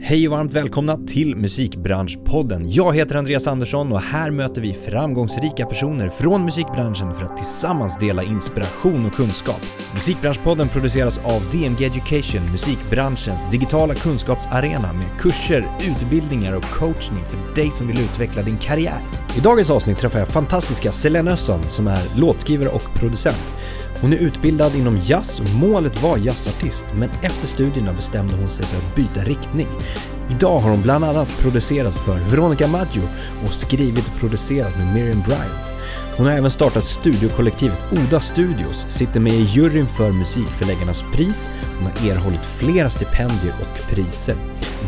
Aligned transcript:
Hej 0.00 0.28
och 0.28 0.32
varmt 0.32 0.52
välkomna 0.52 0.96
till 0.96 1.36
Musikbranschpodden. 1.36 2.70
Jag 2.70 2.96
heter 2.96 3.16
Andreas 3.16 3.46
Andersson 3.46 3.92
och 3.92 4.00
här 4.00 4.30
möter 4.30 4.60
vi 4.60 4.74
framgångsrika 4.74 5.66
personer 5.66 6.08
från 6.08 6.44
musikbranschen 6.44 7.14
för 7.14 7.24
att 7.24 7.36
tillsammans 7.36 7.98
dela 7.98 8.22
inspiration 8.22 9.06
och 9.06 9.12
kunskap. 9.12 9.60
Musikbranschpodden 9.94 10.68
produceras 10.68 11.18
av 11.18 11.42
DMG 11.50 11.84
Education, 11.84 12.50
musikbranschens 12.50 13.50
digitala 13.50 13.94
kunskapsarena 13.94 14.92
med 14.92 15.20
kurser, 15.20 15.66
utbildningar 15.90 16.52
och 16.52 16.64
coachning 16.64 17.24
för 17.24 17.54
dig 17.54 17.70
som 17.70 17.86
vill 17.86 18.00
utveckla 18.00 18.42
din 18.42 18.58
karriär. 18.58 19.00
I 19.36 19.40
dagens 19.40 19.70
avsnitt 19.70 19.98
träffar 19.98 20.18
jag 20.18 20.28
fantastiska 20.28 20.92
Selene 20.92 21.32
Össon 21.32 21.62
som 21.68 21.86
är 21.86 22.20
låtskrivare 22.20 22.68
och 22.68 22.94
producent. 22.94 23.54
Hon 24.02 24.12
är 24.12 24.16
utbildad 24.16 24.76
inom 24.76 24.98
jazz 24.98 25.40
och 25.40 25.48
målet 25.54 26.02
var 26.02 26.16
jazzartist, 26.16 26.84
men 26.94 27.10
efter 27.10 27.46
studierna 27.46 27.92
bestämde 27.92 28.36
hon 28.36 28.50
sig 28.50 28.64
för 28.64 28.78
att 28.78 28.96
byta 28.96 29.20
riktning. 29.20 29.68
Idag 30.30 30.60
har 30.60 30.70
hon 30.70 30.82
bland 30.82 31.04
annat 31.04 31.38
producerat 31.38 31.94
för 31.94 32.30
Veronica 32.30 32.66
Maggio 32.66 33.02
och 33.44 33.54
skrivit 33.54 34.06
och 34.06 34.20
producerat 34.20 34.78
med 34.78 34.94
Miriam 34.94 35.22
Bryant. 35.22 35.71
Hon 36.16 36.26
har 36.26 36.32
även 36.32 36.50
startat 36.50 36.84
studiokollektivet 36.84 37.84
Oda 37.92 38.20
Studios, 38.20 38.86
sitter 38.88 39.20
med 39.20 39.32
i 39.32 39.42
juryn 39.42 39.86
för 39.86 40.12
Musikförläggarnas 40.12 41.04
pris, 41.12 41.50
hon 41.78 41.86
har 41.86 42.10
erhållit 42.10 42.46
flera 42.46 42.90
stipendier 42.90 43.54
och 43.60 43.88
priser. 43.90 44.36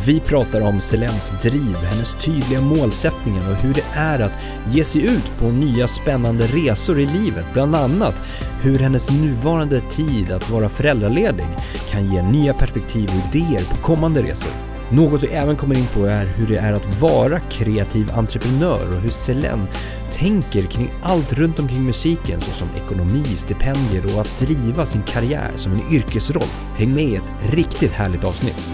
Vi 0.07 0.21
pratar 0.21 0.61
om 0.61 0.81
Selens 0.81 1.33
driv, 1.43 1.77
hennes 1.77 2.15
tydliga 2.15 2.61
målsättningar 2.61 3.51
och 3.51 3.57
hur 3.57 3.75
det 3.75 3.85
är 3.95 4.21
att 4.21 4.33
ge 4.71 4.85
sig 4.85 5.03
ut 5.03 5.39
på 5.39 5.45
nya 5.45 5.89
spännande 5.89 6.47
resor 6.47 7.01
i 7.01 7.07
livet, 7.07 7.47
bland 7.53 7.75
annat 7.75 8.15
hur 8.63 8.79
hennes 8.79 9.11
nuvarande 9.11 9.81
tid 9.81 10.33
att 10.33 10.51
vara 10.51 10.69
föräldraledig 10.69 11.47
kan 11.91 12.13
ge 12.13 12.23
nya 12.23 12.55
perspektiv 12.55 13.11
och 13.11 13.37
idéer 13.37 13.65
på 13.71 13.77
kommande 13.77 14.23
resor. 14.23 14.74
Något 14.97 15.23
vi 15.23 15.27
även 15.27 15.57
kommer 15.57 15.79
in 15.79 15.87
på 15.87 16.05
är 16.07 16.27
hur 16.27 16.47
det 16.47 16.57
är 16.57 16.73
att 16.73 17.01
vara 17.01 17.41
kreativ 17.41 18.11
entreprenör 18.11 18.89
och 18.97 19.01
hur 19.03 19.11
Selene 19.11 19.67
tänker 20.13 20.63
kring 20.63 20.91
allt 21.03 21.33
runt 21.33 21.59
omkring 21.59 21.83
musiken 21.85 22.41
såsom 22.41 22.69
ekonomi, 22.77 23.25
stipendier 23.25 24.15
och 24.15 24.21
att 24.21 24.39
driva 24.39 24.87
sin 24.87 25.03
karriär 25.03 25.51
som 25.57 25.73
en 25.73 25.93
yrkesroll. 25.95 26.49
Häng 26.77 26.95
med 26.95 27.05
i 27.05 27.17
ett 27.17 27.55
riktigt 27.55 27.93
härligt 27.93 28.25
avsnitt. 28.25 28.71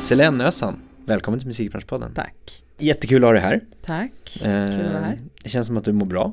Selene 0.00 0.44
Ösan, 0.44 0.80
välkommen 1.04 1.40
till 1.40 1.46
Musikbranschpodden. 1.48 2.14
Tack. 2.14 2.62
Jättekul 2.78 3.24
att 3.24 3.28
ha 3.28 3.32
dig 3.32 3.42
här. 3.42 3.60
Tack. 3.82 4.10
Kul 4.24 4.46
att 4.50 4.92
vara 4.92 5.02
här. 5.04 5.18
Det 5.42 5.48
känns 5.48 5.66
som 5.66 5.76
att 5.76 5.84
du 5.84 5.92
mår 5.92 6.06
bra. 6.06 6.32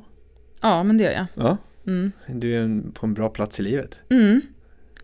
Ja, 0.62 0.84
men 0.84 0.98
det 0.98 1.04
gör 1.04 1.12
jag. 1.12 1.26
Ja, 1.34 1.58
Mm. 1.88 2.12
du 2.28 2.56
är 2.56 2.92
på 2.94 3.06
en 3.06 3.14
bra 3.14 3.30
plats 3.30 3.60
i 3.60 3.64
livet. 3.64 4.00
Mm. 4.10 4.42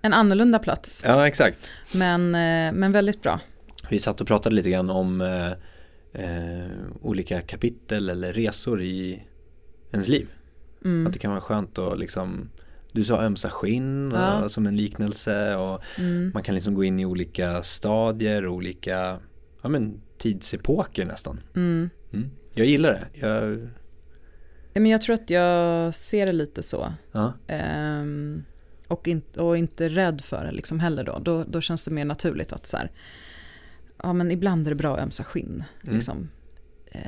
En 0.02 0.14
annorlunda 0.14 0.60
plats, 0.60 1.04
Ja, 1.06 1.28
exakt. 1.28 1.72
men, 1.96 2.36
eh, 2.36 2.74
men 2.74 2.92
väldigt 2.92 3.22
bra. 3.22 3.40
Vi 3.90 4.00
satt 4.00 4.22
och 4.22 4.28
pratade 4.28 4.56
lite 4.56 4.70
grann 4.70 4.90
om 4.90 5.22
eh, 5.22 5.52
eh, 6.24 6.72
olika 7.02 7.42
kapitel 7.42 8.10
eller 8.10 8.34
resor 8.34 8.82
i 8.82 9.24
ens 9.92 10.08
liv. 10.08 10.28
Mm. 10.86 11.08
Att 11.08 11.14
det 11.14 11.20
kan 11.20 11.32
vara 11.32 11.42
skönt 11.42 11.78
att 11.80 12.00
liksom 12.00 12.50
Du 12.92 13.04
sa 13.04 13.22
ömsa 13.22 13.50
skinn 13.50 14.12
Ja. 14.16 14.44
och, 14.44 14.52
som 14.52 14.68
en 14.68 14.78
liknelse 14.78 15.56
och 15.56 15.82
Mm. 15.98 16.32
man 16.34 16.44
kan 16.44 16.56
liksom 16.56 16.74
gå 16.74 16.84
in 16.84 17.00
i 17.00 17.06
olika 17.06 17.64
stadier, 17.64 18.48
olika 18.48 19.20
ja, 19.62 19.70
men, 19.70 20.02
tidsepoker 20.18 21.06
nästan. 21.06 21.40
Mm. 21.56 21.90
Mm. 22.14 22.30
Jag 22.56 22.66
gillar 22.68 22.92
det. 22.94 23.28
Jag, 23.28 23.70
Ja, 24.74 24.82
men 24.82 24.92
jag 24.92 25.02
tror 25.02 25.14
att 25.14 25.30
jag 25.30 25.96
ser 25.96 26.26
det 26.26 26.32
lite 26.32 26.64
så. 26.64 26.94
ja. 27.12 27.34
Ehm, 27.48 28.44
och, 28.88 29.08
in, 29.08 29.22
och 29.38 29.58
inte 29.58 29.90
rädd 29.90 30.22
för 30.22 30.46
det 30.46 30.52
liksom 30.52 30.80
heller 30.80 31.04
då. 31.04 31.20
då. 31.20 31.44
Då 31.44 31.62
känns 31.62 31.84
det 31.84 31.92
mer 31.92 32.06
naturligt 32.06 32.54
att 32.54 32.66
så 32.66 32.78
här, 32.78 32.92
ja 34.04 34.14
men 34.14 34.32
ibland 34.32 34.66
är 34.68 34.72
det 34.72 34.76
bra 34.76 34.96
att 34.96 35.04
ömsa 35.04 35.24
skinn. 35.24 35.64
Mm. 35.84 35.96
Liksom, 35.96 36.30
eh, 36.92 37.02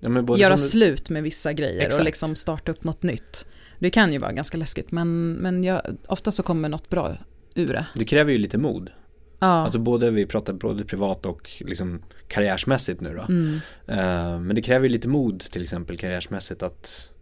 Ja, 0.00 0.36
göra 0.36 0.56
slut 0.56 1.10
med 1.10 1.22
vissa 1.22 1.52
grejer 1.52 1.80
Exakt. 1.82 1.98
och 1.98 2.04
liksom 2.04 2.34
starta 2.34 2.72
upp 2.72 2.84
något 2.84 3.02
nytt. 3.02 3.48
Det 3.78 3.90
kan 3.90 4.12
ju 4.12 4.18
vara 4.18 4.32
ganska 4.32 4.58
läskigt 4.58 4.92
men, 4.92 5.32
men 5.32 5.64
jag, 5.64 5.82
ofta 6.08 6.30
så 6.30 6.42
kommer 6.42 6.68
något 6.68 6.88
bra 6.88 7.16
ur 7.54 7.66
det. 7.72 7.86
Det 7.94 8.04
kräver 8.04 8.32
ju 8.32 8.38
lite 8.38 8.58
mod. 8.58 8.90
Ja. 9.38 9.46
Alltså 9.46 9.78
både, 9.78 10.10
vi 10.10 10.26
pratar 10.26 10.52
både 10.52 10.84
privat 10.84 11.26
och 11.26 11.50
liksom 11.60 12.02
karriärsmässigt 12.28 13.00
nu 13.00 13.14
då. 13.14 13.22
mm. 13.22 13.60
Eh, 13.86 14.40
men 14.40 14.56
det 14.56 14.62
kräver 14.62 14.84
ju 14.86 14.88
lite 14.92 15.08
mod 15.08 15.40
till 15.40 15.62
exempel 15.62 15.98
karriärsmässigt 15.98 16.62
att 16.62 17.12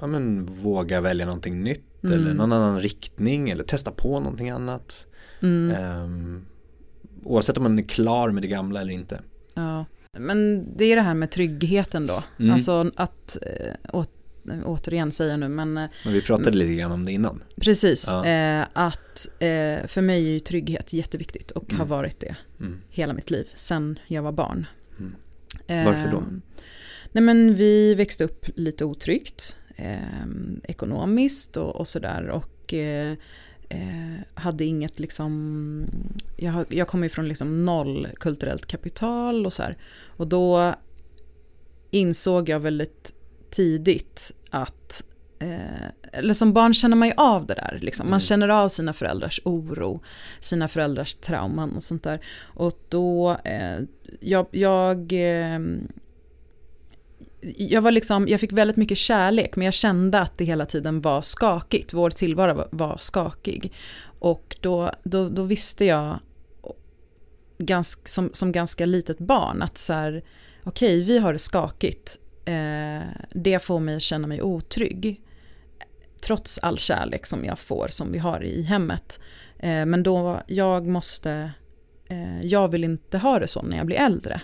ja, 0.00 0.06
men, 0.06 0.46
våga 0.46 1.00
välja 1.00 1.26
någonting 1.26 1.62
nytt 1.62 1.82
Mm. 2.02 2.18
eller 2.18 2.34
någon 2.34 2.52
annan 2.52 2.80
riktning 2.80 3.50
eller 3.50 3.64
testa 3.64 3.90
på 3.90 4.20
någonting 4.20 4.50
annat. 4.50 5.06
Mm. 5.42 5.76
Ehm, 5.76 6.44
oavsett 7.26 7.56
om 7.56 7.62
man 7.62 7.78
är 7.78 7.82
klar 7.82 8.30
med 8.30 8.42
det 8.42 8.48
gamla 8.48 8.80
eller 8.80 8.92
inte. 8.92 9.20
Ja, 9.54 9.84
men 10.18 10.68
det 10.76 10.84
är 10.84 10.96
det 10.96 11.02
här 11.02 11.14
med 11.14 11.30
tryggheten 11.30 12.06
då. 12.06 12.22
Mm. 12.38 12.52
Alltså 12.52 12.90
att, 12.96 13.38
eh, 13.42 13.74
åt, 13.92 14.10
återigen 14.64 15.12
säga 15.12 15.36
nu, 15.36 15.48
men 15.48 15.76
eh, 15.76 15.84
Men 16.04 16.12
vi 16.12 16.22
pratade 16.22 16.56
lite 16.56 16.74
grann 16.74 16.92
om 16.92 17.04
det 17.04 17.12
innan. 17.12 17.42
precis. 17.56 18.08
Ja. 18.10 18.26
Eh, 18.26 18.66
att 18.72 19.28
eh, 19.38 19.86
för 19.86 20.00
mig 20.00 20.26
är 20.28 20.30
ju 20.32 20.40
trygghet 20.40 20.92
jätteviktigt 20.92 21.50
och 21.50 21.64
Mm. 21.70 21.78
har 21.80 21.86
varit 21.86 22.20
det 22.20 22.36
Mm. 22.60 22.80
hela 22.90 23.12
mitt 23.12 23.30
liv, 23.30 23.48
sen 23.54 23.98
jag 24.06 24.22
var 24.22 24.32
barn. 24.32 24.66
Mm. 24.98 25.14
Eh, 25.66 25.84
Varför 25.92 26.10
då? 26.10 26.22
Nej 27.12 27.22
men 27.24 27.54
vi 27.54 27.94
växte 27.94 28.24
upp 28.24 28.46
lite 28.54 28.84
otryggt, 28.84 29.56
eh, 29.76 29.96
ekonomiskt 30.62 31.56
och, 31.56 31.76
och 31.76 31.88
sådär. 31.88 32.28
Och 32.28 32.74
eh, 33.68 34.20
hade 34.34 34.64
inget 34.64 34.98
liksom, 34.98 35.86
jag, 36.36 36.64
jag 36.68 36.88
kommer 36.88 37.04
ju 37.04 37.08
från 37.10 37.28
liksom 37.28 37.64
noll 37.64 38.08
kulturellt 38.20 38.66
kapital 38.66 39.46
och 39.46 39.52
så 39.52 39.62
här. 39.62 39.76
Och 40.06 40.26
då 40.26 40.74
insåg 41.90 42.48
jag 42.48 42.60
väldigt 42.60 43.14
tidigt 43.50 44.32
att 44.50 45.04
Eh, 45.38 45.86
eller 46.12 46.34
som 46.34 46.52
barn 46.52 46.74
känner 46.74 46.96
man 46.96 47.08
ju 47.08 47.14
av 47.16 47.46
det 47.46 47.54
där. 47.54 47.78
Liksom. 47.82 48.06
Man 48.06 48.12
Mm. 48.12 48.20
känner 48.20 48.48
av 48.48 48.68
sina 48.68 48.92
föräldrars 48.92 49.40
oro, 49.44 50.02
sina 50.40 50.68
föräldrars 50.68 51.14
trauman 51.14 51.76
och 51.76 51.82
sånt 51.84 52.02
där. 52.02 52.20
Och 52.42 52.78
då, 52.88 53.36
eh, 53.44 53.78
jag, 54.20 54.46
jag, 54.50 55.12
eh, 55.12 55.58
jag 57.56 57.82
var 57.82 57.90
liksom, 57.90 58.28
jag 58.28 58.40
fick 58.40 58.52
väldigt 58.52 58.76
mycket 58.76 58.98
kärlek 58.98 59.56
men 59.56 59.64
jag 59.64 59.74
kände 59.74 60.20
att 60.20 60.38
det 60.38 60.44
hela 60.44 60.66
tiden 60.66 61.00
var 61.00 61.22
skakigt. 61.22 61.94
Vår 61.94 62.10
tillvaro 62.10 62.54
var, 62.54 62.68
var 62.70 62.96
skakig. 63.00 63.72
Och 64.18 64.56
då, 64.60 64.90
då, 65.04 65.28
då 65.28 65.42
visste 65.42 65.84
jag 65.84 66.18
ganska, 67.58 68.08
som, 68.08 68.30
som 68.32 68.52
ganska 68.52 68.86
litet 68.86 69.18
barn 69.18 69.62
att 69.62 69.78
så 69.78 69.92
här, 69.92 70.24
okej 70.64 71.02
vi 71.02 71.18
har 71.18 71.32
det 71.32 71.38
skakigt. 71.38 72.18
Eh, 72.44 73.02
det 73.30 73.62
får 73.62 73.80
mig 73.80 73.96
att 73.96 74.02
känna 74.02 74.26
mig 74.26 74.42
otrygg. 74.42 75.22
Trots 76.26 76.58
all 76.58 76.78
kärlek 76.78 77.26
som 77.26 77.44
jag 77.44 77.58
får, 77.58 77.88
som 77.90 78.12
vi 78.12 78.18
har 78.18 78.44
i 78.44 78.62
hemmet. 78.62 79.20
Eh, 79.58 79.86
men 79.86 80.02
då, 80.02 80.42
jag 80.46 80.86
måste, 80.86 81.50
eh, 82.08 82.42
jag 82.42 82.68
vill 82.68 82.84
inte 82.84 83.18
ha 83.18 83.38
det 83.38 83.48
så 83.48 83.62
när 83.62 83.76
jag 83.76 83.86
blir 83.86 83.96
äldre. 83.96 84.40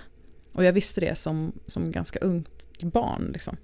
Och 0.52 0.64
jag 0.64 0.72
visste 0.72 1.00
det 1.00 1.18
som, 1.18 1.52
som 1.66 1.92
ganska 1.92 2.18
ungt 2.18 2.51
barn. 2.84 3.30
Liksom. 3.32 3.56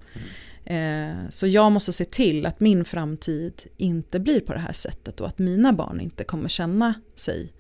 Eh, 0.64 1.28
så 1.28 1.46
jag 1.46 1.72
måste 1.72 1.92
se 1.92 2.04
till 2.04 2.46
att 2.46 2.60
min 2.60 2.84
framtid 2.84 3.62
inte 3.76 4.20
blir 4.20 4.40
på 4.40 4.52
det 4.52 4.60
här 4.60 4.72
sättet 4.72 5.20
och 5.20 5.26
att 5.26 5.38
mina 5.38 5.72
barn 5.72 6.00
inte 6.00 6.24
kommer 6.24 6.48
känna 6.48 6.94
sig 7.14 7.52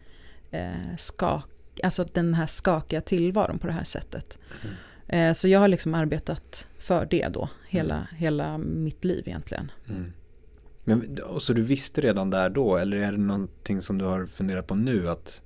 eh, 0.50 0.96
skak, 0.98 1.50
alltså 1.82 2.06
den 2.12 2.34
här 2.34 2.46
skakiga 2.46 3.00
tillvaron 3.00 3.58
på 3.58 3.66
det 3.66 3.72
här 3.72 3.84
sättet. 3.84 4.38
Eh, 5.06 5.32
så 5.32 5.48
jag 5.48 5.60
har 5.60 5.68
liksom 5.68 5.94
arbetat 5.94 6.68
för 6.78 7.06
det 7.10 7.28
då, 7.28 7.48
hela, 7.68 8.08
hela 8.16 8.58
mitt 8.58 9.04
liv 9.04 9.22
egentligen. 9.26 9.70
Mm. 9.88 10.12
Men, 10.84 11.18
och 11.22 11.42
så 11.42 11.52
du 11.52 11.62
visste 11.62 12.00
redan 12.00 12.30
där 12.30 12.50
då 12.50 12.76
eller 12.76 12.96
är 12.96 13.12
det 13.12 13.18
någonting 13.18 13.82
som 13.82 13.98
du 13.98 14.04
har 14.04 14.26
funderat 14.26 14.66
på 14.66 14.74
nu 14.74 15.10
att 15.10 15.42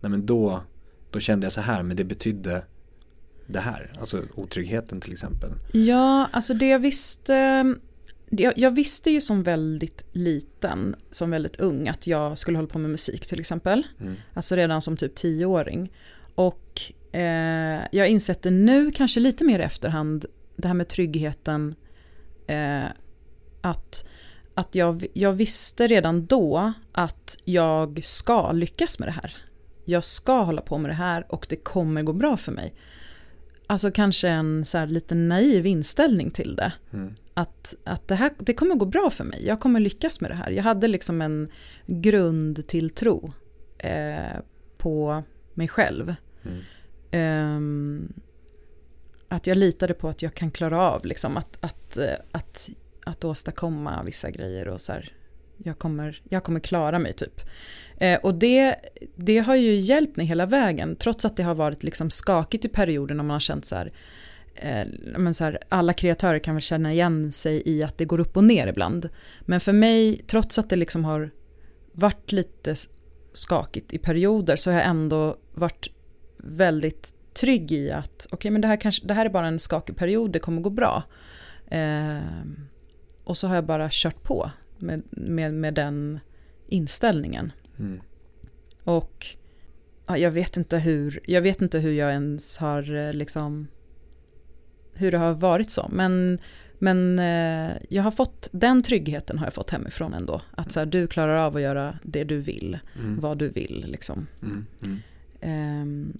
nej 0.00 0.10
men 0.10 0.26
då, 0.26 0.62
då 1.10 1.20
kände 1.20 1.44
jag 1.44 1.52
så 1.52 1.60
här 1.60 1.82
men 1.82 1.96
det 1.96 2.04
betydde 2.04 2.62
det 3.46 3.60
här, 3.60 3.92
alltså 4.00 4.22
otryggheten 4.34 5.00
till 5.00 5.12
exempel. 5.12 5.50
Ja, 5.72 6.28
alltså 6.32 6.54
det 6.54 6.68
jag 6.68 6.78
visste 6.78 7.74
jag, 8.30 8.52
jag 8.56 8.70
visste 8.70 9.10
ju 9.10 9.20
som 9.20 9.42
väldigt 9.42 10.04
liten, 10.12 10.96
som 11.10 11.30
väldigt 11.30 11.56
ung, 11.56 11.88
att 11.88 12.06
jag 12.06 12.38
skulle 12.38 12.58
hålla 12.58 12.68
på 12.68 12.78
med 12.78 12.90
musik 12.90 13.26
till 13.26 13.40
exempel. 13.40 13.86
Mm. 14.00 14.14
Alltså 14.34 14.56
redan 14.56 14.82
som 14.82 14.96
typ 14.96 15.14
tioåring. 15.14 15.92
Och 16.34 16.80
eh, 17.12 17.82
jag 17.92 18.08
insett 18.08 18.42
det 18.42 18.50
nu, 18.50 18.90
kanske 18.90 19.20
lite 19.20 19.44
mer 19.44 19.58
i 19.58 19.62
efterhand, 19.62 20.26
det 20.56 20.68
här 20.68 20.74
med 20.74 20.88
tryggheten. 20.88 21.74
Eh, 22.46 22.84
att 23.60 24.08
att 24.54 24.74
jag, 24.74 25.06
jag 25.12 25.32
visste 25.32 25.86
redan 25.86 26.26
då 26.26 26.72
att 26.92 27.38
jag 27.44 28.04
ska 28.04 28.52
lyckas 28.52 28.98
med 28.98 29.08
det 29.08 29.12
här. 29.12 29.36
Jag 29.84 30.04
ska 30.04 30.42
hålla 30.42 30.62
på 30.62 30.78
med 30.78 30.90
det 30.90 30.94
här 30.94 31.26
och 31.28 31.46
det 31.48 31.56
kommer 31.56 32.02
gå 32.02 32.12
bra 32.12 32.36
för 32.36 32.52
mig. 32.52 32.74
Alltså 33.66 33.90
kanske 33.90 34.28
en 34.28 34.64
så 34.64 34.78
här 34.78 34.86
lite 34.86 35.14
naiv 35.14 35.66
inställning 35.66 36.30
till 36.30 36.56
det. 36.56 36.72
Mm. 36.92 37.14
Att, 37.34 37.74
att 37.84 38.08
det, 38.08 38.14
här, 38.14 38.30
det 38.38 38.54
kommer 38.54 38.74
gå 38.74 38.84
bra 38.84 39.10
för 39.10 39.24
mig, 39.24 39.46
jag 39.46 39.60
kommer 39.60 39.80
lyckas 39.80 40.20
med 40.20 40.30
det 40.30 40.34
här. 40.34 40.50
Jag 40.50 40.62
hade 40.62 40.88
liksom 40.88 41.22
en 41.22 41.48
grundtilltro 41.86 43.32
eh, 43.78 44.40
på 44.78 45.22
mig 45.54 45.68
själv. 45.68 46.14
Mm. 46.42 47.56
Um, 47.56 48.12
att 49.28 49.46
jag 49.46 49.56
litade 49.56 49.94
på 49.94 50.08
att 50.08 50.22
jag 50.22 50.34
kan 50.34 50.50
klara 50.50 50.80
av 50.80 51.04
liksom, 51.04 51.36
att, 51.36 51.58
att, 51.60 51.98
att, 52.32 52.70
att 53.04 53.24
åstadkomma 53.24 54.02
vissa 54.02 54.30
grejer 54.30 54.68
och 54.68 54.80
så 54.80 54.92
här, 54.92 55.12
jag 55.58 55.78
kommer, 55.78 56.20
jag 56.28 56.44
kommer 56.44 56.60
klara 56.60 56.98
mig 56.98 57.12
typ. 57.12 57.40
Eh, 57.96 58.20
och 58.20 58.34
det, 58.34 58.76
det 59.16 59.38
har 59.38 59.54
ju 59.54 59.74
hjälpt 59.74 60.16
mig 60.16 60.26
hela 60.26 60.46
vägen, 60.46 60.96
trots 60.96 61.24
att 61.24 61.36
det 61.36 61.42
har 61.42 61.54
varit 61.54 61.82
liksom 61.82 62.10
skakigt 62.10 62.64
i 62.64 62.68
perioden 62.68 63.20
och 63.20 63.26
man 63.26 63.34
har 63.34 63.40
känt 63.40 63.66
så 63.66 63.76
här, 63.76 63.92
eh, 64.54 64.86
men 65.18 65.34
så 65.34 65.44
här, 65.44 65.58
alla 65.68 65.92
kreatörer 65.92 66.38
kan 66.38 66.54
väl 66.54 66.62
känna 66.62 66.92
igen 66.92 67.32
sig 67.32 67.62
i 67.66 67.82
att 67.82 67.98
det 67.98 68.04
går 68.04 68.20
upp 68.20 68.36
och 68.36 68.44
ner 68.44 68.66
ibland. 68.66 69.08
Men 69.40 69.60
för 69.60 69.72
mig, 69.72 70.16
trots 70.26 70.58
att 70.58 70.70
det 70.70 70.76
liksom 70.76 71.04
har 71.04 71.30
varit 71.92 72.32
lite 72.32 72.74
skakigt 73.32 73.92
i 73.92 73.98
perioder 73.98 74.56
så 74.56 74.70
har 74.70 74.78
jag 74.78 74.86
ändå 74.86 75.36
varit 75.54 75.90
väldigt 76.36 77.14
trygg 77.34 77.72
i 77.72 77.90
att 77.90 78.26
okej 78.26 78.36
okay, 78.36 78.50
men 78.50 78.60
det 78.60 78.68
här, 78.68 78.76
kanske, 78.76 79.06
det 79.06 79.14
här 79.14 79.26
är 79.26 79.30
bara 79.30 79.46
en 79.46 79.58
skakig 79.58 79.96
period, 79.96 80.30
det 80.30 80.38
kommer 80.38 80.62
gå 80.62 80.70
bra. 80.70 81.02
Eh, 81.68 82.18
och 83.24 83.36
så 83.36 83.48
har 83.48 83.54
jag 83.54 83.66
bara 83.66 83.88
kört 83.90 84.22
på 84.22 84.50
med, 84.78 85.02
med, 85.10 85.54
med 85.54 85.74
den 85.74 86.20
inställningen. 86.68 87.52
Mm. 87.78 88.00
Och 88.84 89.26
ja, 90.06 90.18
jag, 90.18 90.30
vet 90.30 90.56
inte 90.56 90.78
hur, 90.78 91.20
jag 91.24 91.42
vet 91.42 91.62
inte 91.62 91.78
hur 91.78 91.92
jag 91.92 92.12
ens 92.12 92.58
har 92.58 92.94
eh, 92.94 93.12
liksom 93.12 93.68
hur 94.96 95.12
det 95.12 95.18
har 95.18 95.34
varit 95.34 95.70
så. 95.70 95.88
Men, 95.92 96.38
men 96.78 97.18
eh, 97.18 97.76
jag 97.88 98.02
har 98.02 98.10
fått, 98.10 98.48
den 98.52 98.82
tryggheten 98.82 99.38
har 99.38 99.46
jag 99.46 99.54
fått 99.54 99.70
hemifrån 99.70 100.14
ändå. 100.14 100.42
Att 100.50 100.72
så 100.72 100.80
här, 100.80 100.86
du 100.86 101.06
klarar 101.06 101.36
av 101.36 101.56
att 101.56 101.62
göra 101.62 101.98
det 102.02 102.24
du 102.24 102.40
vill, 102.40 102.78
mm. 102.98 103.20
vad 103.20 103.38
du 103.38 103.48
vill 103.48 103.84
liksom. 103.88 104.26
Mm. 104.42 105.02
Eh, 105.40 106.16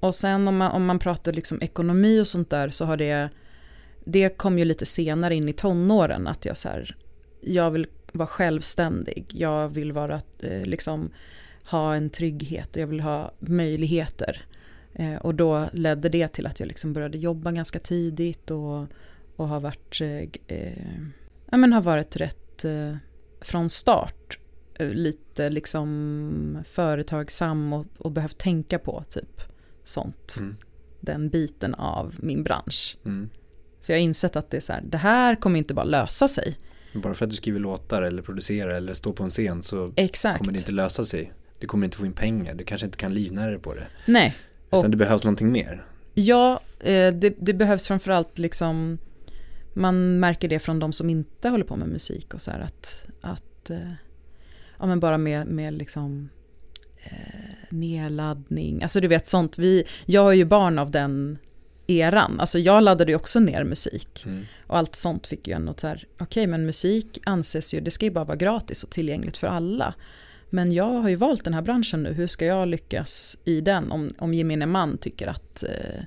och 0.00 0.14
sen 0.14 0.48
om 0.48 0.56
man, 0.56 0.72
om 0.72 0.84
man 0.84 0.98
pratar 0.98 1.32
liksom 1.32 1.62
ekonomi 1.62 2.20
och 2.20 2.26
sånt 2.26 2.50
där 2.50 2.70
så 2.70 2.84
har 2.84 2.96
det, 2.96 3.28
det 4.04 4.28
kom 4.28 4.58
ju 4.58 4.64
lite 4.64 4.86
senare 4.86 5.34
in 5.34 5.48
i 5.48 5.52
tonåren 5.52 6.26
att 6.26 6.44
jag 6.44 6.56
så 6.56 6.68
här, 6.68 6.96
jag 7.40 7.70
vill 7.70 7.86
vara 8.12 8.28
självständig, 8.28 9.26
jag 9.32 9.68
vill 9.68 9.92
vara, 9.92 10.20
eh, 10.38 10.62
liksom, 10.64 11.10
ha 11.70 11.94
en 11.94 12.10
trygghet 12.10 12.76
och 12.76 12.82
jag 12.82 12.86
vill 12.86 13.00
ha 13.00 13.32
möjligheter. 13.38 14.44
Eh, 14.92 15.16
och 15.16 15.34
då 15.34 15.68
ledde 15.72 16.08
det 16.08 16.28
till 16.28 16.46
att 16.46 16.60
jag 16.60 16.66
liksom 16.66 16.92
började 16.92 17.18
jobba 17.18 17.52
ganska 17.52 17.78
tidigt 17.78 18.50
och, 18.50 18.86
och 19.36 19.48
har 19.48 19.60
varit, 19.60 20.00
eh, 20.00 20.28
eh 20.46 21.00
ja, 21.50 21.56
men 21.56 21.72
har 21.72 21.82
varit 21.82 22.16
rätt 22.16 22.64
eh, 22.64 22.96
från 23.40 23.70
start 23.70 24.38
lite 24.78 25.50
liksom 25.50 26.58
företagsam 26.64 27.72
och, 27.72 27.86
och 27.98 28.10
behövt 28.10 28.38
tänka 28.38 28.78
på 28.78 29.04
typ 29.08 29.42
sånt. 29.84 30.36
Mm. 30.38 30.56
Den 31.00 31.28
biten 31.28 31.74
av 31.74 32.14
min 32.18 32.42
bransch. 32.42 32.98
Mm. 33.04 33.30
För 33.82 33.92
jag 33.92 34.00
har 34.00 34.04
insett 34.04 34.36
att 34.36 34.50
det 34.50 34.56
är 34.56 34.60
så 34.60 34.72
här, 34.72 34.82
det 34.82 34.98
här 34.98 35.34
kommer 35.34 35.58
inte 35.58 35.74
bara 35.74 35.84
lösa 35.84 36.28
sig. 36.28 36.56
Bara 36.92 37.14
för 37.14 37.24
att 37.24 37.30
du 37.30 37.36
skriver 37.36 37.60
låtar 37.60 38.02
eller 38.02 38.22
producerar 38.22 38.74
eller 38.74 38.94
står 38.94 39.12
på 39.12 39.22
en 39.24 39.30
scen 39.30 39.62
så 39.62 39.92
Exakt. 39.96 40.38
kommer 40.38 40.52
det 40.52 40.58
inte 40.58 40.72
lösa 40.72 41.04
sig. 41.04 41.32
Du 41.58 41.66
kommer 41.66 41.84
inte 41.84 41.96
få 41.96 42.06
in 42.06 42.12
pengar, 42.12 42.54
du 42.54 42.64
kanske 42.64 42.86
inte 42.86 42.98
kan 42.98 43.14
livnära 43.14 43.50
dig 43.50 43.60
på 43.60 43.74
det. 43.74 43.86
Nej. 44.06 44.36
Utan 44.68 44.84
och, 44.84 44.90
det 44.90 44.96
behövs 44.96 45.24
någonting 45.24 45.52
mer. 45.52 45.86
Ja, 46.14 46.60
eh, 46.80 47.14
det, 47.14 47.34
det 47.38 47.52
behövs 47.52 47.88
framförallt 47.88 48.38
liksom, 48.38 48.98
man 49.72 50.20
märker 50.20 50.48
det 50.48 50.58
från 50.58 50.78
de 50.78 50.92
som 50.92 51.10
inte 51.10 51.48
håller 51.48 51.64
på 51.64 51.76
med 51.76 51.88
musik 51.88 52.34
och 52.34 52.40
så 52.40 52.50
här 52.50 52.60
att, 52.60 53.06
att 53.20 53.70
eh, 53.70 53.92
ja 54.78 54.86
men 54.86 55.00
bara 55.00 55.18
med, 55.18 55.46
med 55.46 55.74
liksom 55.74 56.28
eh, 57.02 57.68
nedladdning, 57.70 58.82
alltså 58.82 59.00
du 59.00 59.08
vet 59.08 59.26
sånt, 59.26 59.58
vi, 59.58 59.84
jag 60.06 60.28
är 60.30 60.36
ju 60.36 60.44
barn 60.44 60.78
av 60.78 60.90
den 60.90 61.38
eran. 61.90 62.40
Alltså 62.40 62.58
jag 62.58 62.84
laddade 62.84 63.12
ju 63.12 63.16
också 63.16 63.40
ner 63.40 63.64
musik. 63.64 64.22
Mm. 64.26 64.44
Och 64.66 64.78
allt 64.78 64.96
sånt 64.96 65.26
fick 65.26 65.48
ju 65.48 65.54
en 65.54 65.74
så 65.76 65.86
här, 65.86 66.06
okej 66.14 66.24
okay, 66.24 66.46
men 66.46 66.66
musik 66.66 67.18
anses 67.24 67.74
ju, 67.74 67.80
det 67.80 67.90
ska 67.90 68.04
ju 68.04 68.10
bara 68.10 68.24
vara 68.24 68.36
gratis 68.36 68.84
och 68.84 68.90
tillgängligt 68.90 69.36
för 69.36 69.46
alla. 69.46 69.94
Men 70.50 70.72
jag 70.72 71.00
har 71.00 71.08
ju 71.08 71.16
valt 71.16 71.44
den 71.44 71.54
här 71.54 71.62
branschen 71.62 72.02
nu, 72.02 72.12
hur 72.12 72.26
ska 72.26 72.44
jag 72.44 72.68
lyckas 72.68 73.38
i 73.44 73.60
den 73.60 73.90
om, 73.90 74.10
om 74.18 74.34
gemene 74.34 74.66
man 74.66 74.98
tycker 74.98 75.26
att 75.26 75.64
eh, 75.64 76.00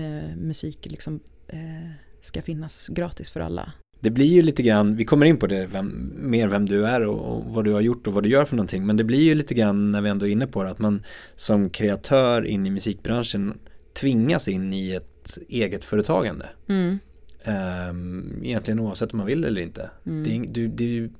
eh, 0.00 0.36
musik 0.36 0.86
liksom, 0.90 1.20
eh, 1.48 1.90
ska 2.20 2.42
finnas 2.42 2.88
gratis 2.88 3.30
för 3.30 3.40
alla? 3.40 3.72
Det 4.00 4.10
blir 4.10 4.26
ju 4.26 4.42
lite 4.42 4.62
grann, 4.62 4.96
vi 4.96 5.04
kommer 5.04 5.26
in 5.26 5.36
på 5.36 5.46
det, 5.46 5.66
vem, 5.66 6.12
mer 6.16 6.48
vem 6.48 6.66
du 6.66 6.86
är 6.86 7.06
och, 7.06 7.36
och, 7.36 7.44
vad 7.44 7.64
du 7.64 7.72
har 7.72 7.80
gjort 7.80 8.06
och 8.06 8.12
vad 8.12 8.22
du 8.22 8.28
gör 8.28 8.44
för 8.44 8.56
någonting. 8.56 8.86
Men 8.86 8.96
det 8.96 9.04
blir 9.04 9.22
ju 9.22 9.34
lite 9.34 9.54
grann, 9.54 9.92
när 9.92 10.00
vi 10.00 10.08
ändå 10.08 10.26
är 10.26 10.30
inne 10.30 10.46
på 10.46 10.62
det, 10.62 10.70
att 10.70 10.78
man 10.78 11.02
som 11.36 11.70
kreatör 11.70 12.46
in 12.46 12.66
i 12.66 12.70
musikbranschen 12.70 13.58
tvingas 14.00 14.48
in 14.48 14.72
i 14.72 14.90
ett 14.90 15.38
eget 15.48 15.84
företagande. 15.84 16.48
Mm. 16.68 16.98
Um, 17.44 18.40
egentligen 18.44 18.80
oavsett 18.80 19.12
om 19.12 19.18
man 19.18 19.26
vill 19.26 19.44
eller 19.44 19.60
inte. 19.60 19.90
Mm. 20.06 20.24
Det, 20.24 20.36
är, 20.36 20.52
du, 20.52 20.68
det, 20.68 21.10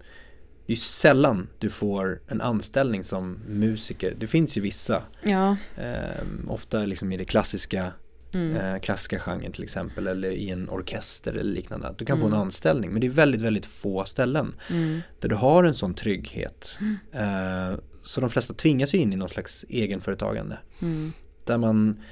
det 0.67 0.73
är 0.73 0.77
sällan 0.77 1.49
du 1.59 1.71
får 1.71 2.21
en 2.29 2.41
anställning 2.41 3.05
som 3.05 3.39
musiker. 3.47 4.15
Det 4.19 4.27
finns 4.27 4.57
ju 4.57 4.61
vissa. 4.61 5.03
Ja. 5.23 5.57
Um, 5.77 6.51
ofta 6.51 6.79
liksom 6.79 7.13
i 7.13 7.17
det 7.17 7.25
klassiska 7.25 7.93
mm. 8.35 8.57
uh, 8.57 8.81
klassiska 8.81 9.19
genren 9.19 9.53
till 9.53 9.65
exempel. 9.65 10.07
Eller 10.07 10.31
i 10.31 10.51
en 10.51 10.69
orkester 10.69 11.33
eller 11.33 11.55
liknande. 11.55 11.95
du 11.99 12.05
kan 12.05 12.17
mm. 12.17 12.21
få 12.21 12.27
en 12.27 12.33
mm. 12.33 12.43
anställning. 12.43 12.91
Men 12.91 13.01
det 13.01 13.07
är 13.07 13.11
väldigt, 13.11 13.41
väldigt 13.41 13.67
få 13.67 14.05
ställen. 14.05 14.55
Mm. 14.71 15.01
Där 15.21 15.29
du 15.29 15.35
har 15.35 15.65
en 15.65 15.75
sån 15.75 15.95
trygghet. 15.95 16.79
Uh, 17.15 17.79
så 18.03 18.21
de 18.21 18.31
flesta 18.31 18.55
tvingas 18.55 18.95
ju 18.95 18.99
in 18.99 19.13
i 19.13 19.17
någon 19.17 19.29
slags 19.29 19.65
egenföretagande. 19.69 20.59
Mm. 20.81 21.13
Där 21.45 21.59
man 21.59 22.03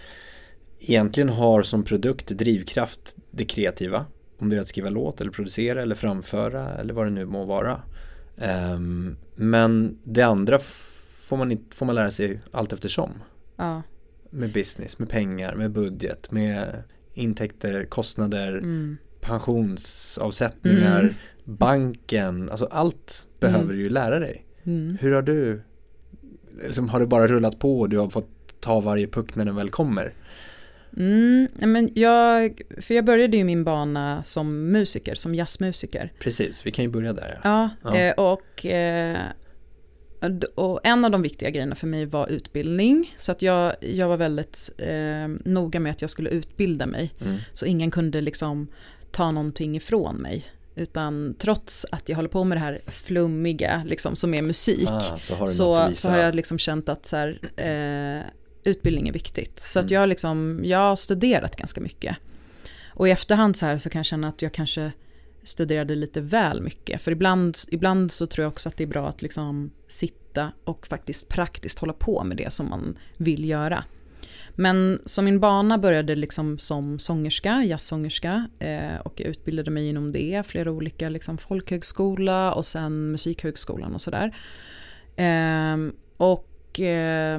egentligen 0.80 1.28
har 1.28 1.62
som 1.62 1.84
produkt 1.84 2.28
drivkraft 2.28 3.16
det 3.30 3.44
kreativa. 3.44 4.06
Om 4.38 4.48
det 4.48 4.56
är 4.56 4.60
att 4.60 4.68
skriva 4.68 4.88
låt 4.88 5.20
eller 5.20 5.30
producera 5.30 5.82
eller 5.82 5.94
framföra 5.94 6.74
eller 6.74 6.94
vad 6.94 7.06
det 7.06 7.10
nu 7.10 7.24
må 7.24 7.44
vara. 7.44 7.82
Um, 8.36 9.16
men 9.34 9.98
det 10.04 10.22
andra 10.22 10.58
får 10.58 11.36
man, 11.36 11.58
får 11.70 11.86
man 11.86 11.94
lära 11.94 12.10
sig 12.10 12.40
allt 12.50 12.72
eftersom. 12.72 13.10
Ja. 13.56 13.82
Med 14.30 14.52
business, 14.52 14.98
med 14.98 15.08
pengar, 15.08 15.54
med 15.54 15.70
budget, 15.70 16.30
med 16.30 16.82
intäkter, 17.14 17.84
kostnader, 17.84 18.48
mm. 18.48 18.96
pensionsavsättningar, 19.20 21.00
mm. 21.00 21.14
banken, 21.44 22.50
alltså 22.50 22.66
allt 22.66 23.26
behöver 23.40 23.64
mm. 23.64 23.76
du 23.76 23.82
ju 23.82 23.88
lära 23.88 24.18
dig. 24.18 24.46
Mm. 24.64 24.96
Hur 25.00 25.12
har 25.12 25.22
du, 25.22 25.62
liksom, 26.62 26.88
har 26.88 27.00
det 27.00 27.06
bara 27.06 27.26
rullat 27.26 27.58
på 27.58 27.80
och 27.80 27.88
du 27.88 27.98
har 27.98 28.08
fått 28.08 28.60
ta 28.60 28.80
varje 28.80 29.06
puck 29.06 29.34
när 29.34 29.44
den 29.44 29.56
väl 29.56 29.70
kommer? 29.70 30.12
Mm, 30.96 31.48
men 31.54 31.90
jag, 31.94 32.60
för 32.80 32.94
jag 32.94 33.04
började 33.04 33.36
ju 33.36 33.44
min 33.44 33.64
bana 33.64 34.24
som 34.24 34.70
musiker, 34.72 35.14
som 35.14 35.34
jazzmusiker. 35.34 36.12
Precis, 36.18 36.66
vi 36.66 36.70
kan 36.70 36.84
ju 36.84 36.90
börja 36.90 37.12
där. 37.12 37.40
Ja, 37.44 37.70
ja. 37.82 37.96
Eh, 37.96 38.14
och, 38.14 38.66
eh, 38.66 39.18
och 40.54 40.80
en 40.84 41.04
av 41.04 41.10
de 41.10 41.22
viktiga 41.22 41.50
grejerna 41.50 41.74
för 41.74 41.86
mig 41.86 42.06
var 42.06 42.28
utbildning. 42.28 43.14
Så 43.16 43.32
att 43.32 43.42
jag, 43.42 43.74
jag 43.80 44.08
var 44.08 44.16
väldigt 44.16 44.70
eh, 44.78 45.28
noga 45.44 45.80
med 45.80 45.92
att 45.92 46.00
jag 46.00 46.10
skulle 46.10 46.30
utbilda 46.30 46.86
mig. 46.86 47.14
Mm. 47.20 47.36
Så 47.52 47.66
ingen 47.66 47.90
kunde 47.90 48.20
liksom 48.20 48.68
ta 49.10 49.32
någonting 49.32 49.76
ifrån 49.76 50.16
mig. 50.16 50.44
Utan 50.74 51.34
trots 51.38 51.86
att 51.90 52.08
jag 52.08 52.16
håller 52.16 52.28
på 52.28 52.44
med 52.44 52.56
det 52.56 52.60
här 52.60 52.80
flummiga, 52.86 53.82
liksom, 53.86 54.16
som 54.16 54.34
är 54.34 54.42
musik, 54.42 54.88
ah, 54.88 55.18
så, 55.18 55.34
har 55.34 55.46
så, 55.46 55.88
så, 55.92 56.08
har 56.08 56.18
jag 56.18 56.34
liksom 56.34 56.58
känt 56.58 56.88
att 56.88 57.06
så 57.06 57.16
här, 57.16 57.40
eh, 57.56 58.22
utbildning 58.66 59.08
är 59.08 59.12
viktigt. 59.12 59.60
Så 59.60 59.78
att 59.78 59.84
mm. 59.84 59.94
jag, 59.94 60.08
liksom, 60.08 60.60
jag 60.64 60.78
har 60.78 60.96
studerat 60.96 61.56
ganska 61.56 61.80
mycket. 61.80 62.16
Och 62.88 63.08
i 63.08 63.10
efterhand 63.10 63.56
så 63.56 63.66
här 63.66 63.78
så 63.78 63.90
kan 63.90 63.98
jag 63.98 64.06
känna 64.06 64.28
att 64.28 64.42
jag 64.42 64.52
kanske 64.52 64.92
studerade 65.42 65.94
lite 65.94 66.20
väl 66.20 66.62
mycket. 66.62 67.02
För 67.02 67.12
ibland, 67.12 67.56
ibland 67.70 68.12
så 68.12 68.26
tror 68.26 68.42
jag 68.42 68.52
också 68.52 68.68
att 68.68 68.76
det 68.76 68.84
är 68.84 68.88
bra 68.88 69.08
att 69.08 69.22
liksom 69.22 69.70
sitta 69.88 70.52
och 70.64 70.86
faktiskt 70.86 71.28
praktiskt 71.28 71.78
hålla 71.78 71.92
på 71.92 72.24
med 72.24 72.36
det 72.36 72.52
som 72.52 72.68
man 72.68 72.98
vill 73.16 73.44
göra. 73.44 73.84
Men 74.50 75.02
så 75.04 75.22
min 75.22 75.40
bana 75.40 75.78
började 75.78 76.14
liksom 76.14 76.58
som 76.58 76.98
sångerska, 76.98 77.64
jazzsångerska 77.64 78.48
eh, 78.58 78.96
och 79.04 79.20
jag 79.20 79.28
utbildade 79.28 79.70
mig 79.70 79.88
inom 79.88 80.12
det, 80.12 80.46
flera 80.46 80.70
olika 80.70 81.08
liksom 81.08 81.38
folkhögskola 81.38 82.52
och 82.52 82.66
sen 82.66 83.10
musikhögskolan 83.10 83.94
och 83.94 84.00
sådär. 84.00 84.36
Eh, 85.16 85.76
och 86.16 86.80
eh, 86.80 87.38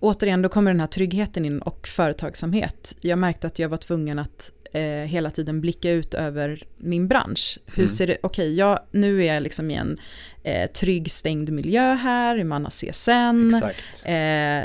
återigen, 0.00 0.42
då 0.42 0.48
kommer 0.48 0.70
den 0.70 0.80
här 0.80 0.86
tryggheten 0.86 1.44
in 1.44 1.58
och 1.58 1.86
företagsamhet. 1.86 2.96
Jag 3.00 3.18
märkte 3.18 3.46
att 3.46 3.58
jag 3.58 3.68
var 3.68 3.76
tvungen 3.76 4.18
att 4.18 4.52
eh, 4.72 4.82
hela 4.82 5.30
tiden 5.30 5.60
blicka 5.60 5.90
ut 5.90 6.14
över 6.14 6.62
min 6.76 7.08
bransch. 7.08 7.58
Hur 7.66 7.78
mm. 7.78 7.88
ser 7.88 8.06
det, 8.06 8.18
okej, 8.22 8.64
okay, 8.64 8.84
nu 8.90 9.24
är 9.24 9.34
jag 9.34 9.42
liksom 9.42 9.70
i 9.70 9.74
en 9.74 9.98
eh, 10.42 10.70
trygg 10.70 11.10
stängd 11.10 11.50
miljö 11.50 11.94
här, 11.94 12.44
man 12.44 12.64
har 12.64 12.70
CSN, 12.70 13.64
eh, 14.08 14.64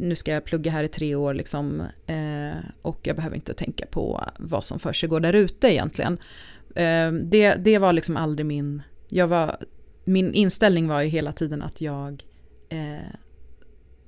nu 0.00 0.16
ska 0.16 0.32
jag 0.32 0.44
plugga 0.44 0.70
här 0.70 0.84
i 0.84 0.88
tre 0.88 1.14
år 1.14 1.34
liksom, 1.34 1.80
eh, 2.06 2.58
och 2.82 3.00
jag 3.02 3.16
behöver 3.16 3.36
inte 3.36 3.52
tänka 3.52 3.86
på 3.86 4.24
vad 4.38 4.64
som 4.64 4.78
för 4.78 4.92
sig 4.92 5.08
går 5.08 5.20
där 5.20 5.32
ute 5.32 5.68
egentligen. 5.68 6.18
Eh, 6.74 7.12
det, 7.12 7.54
det 7.54 7.78
var 7.78 7.92
liksom 7.92 8.16
aldrig 8.16 8.46
min, 8.46 8.82
jag 9.08 9.26
var, 9.26 9.56
min 10.04 10.34
inställning 10.34 10.88
var 10.88 11.00
ju 11.00 11.08
hela 11.08 11.32
tiden 11.32 11.62
att 11.62 11.80
jag 11.80 12.22
eh, 12.68 13.14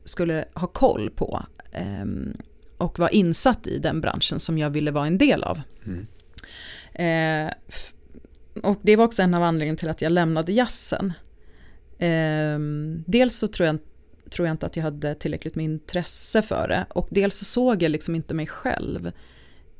skulle 0.06 0.44
ha 0.54 0.66
koll 0.66 1.10
på 1.10 1.42
ehm, 1.72 2.36
och 2.78 2.98
vara 2.98 3.10
insatt 3.10 3.66
i 3.66 3.78
den 3.78 4.00
branschen 4.00 4.40
som 4.40 4.58
jag 4.58 4.70
ville 4.70 4.90
vara 4.90 5.06
en 5.06 5.18
del 5.18 5.42
av. 5.42 5.60
Mm. 5.86 6.06
Eh, 6.94 7.52
och 8.62 8.78
det 8.82 8.96
var 8.96 9.04
också 9.04 9.22
en 9.22 9.34
av 9.34 9.42
anledningarna 9.42 9.76
till 9.76 9.88
att 9.88 10.02
jag 10.02 10.12
lämnade 10.12 10.52
jazzen. 10.52 11.12
Ehm, 11.98 13.04
dels 13.06 13.38
så 13.38 13.48
tror 13.48 13.66
jag, 13.66 13.78
tror 14.30 14.48
jag 14.48 14.54
inte 14.54 14.66
att 14.66 14.76
jag 14.76 14.84
hade 14.84 15.14
tillräckligt 15.14 15.54
med 15.54 15.64
intresse 15.64 16.42
för 16.42 16.68
det 16.68 16.86
och 16.90 17.08
dels 17.10 17.38
så 17.38 17.44
såg 17.44 17.82
jag 17.82 17.90
liksom 17.90 18.14
inte 18.14 18.34
mig 18.34 18.46
själv 18.46 19.12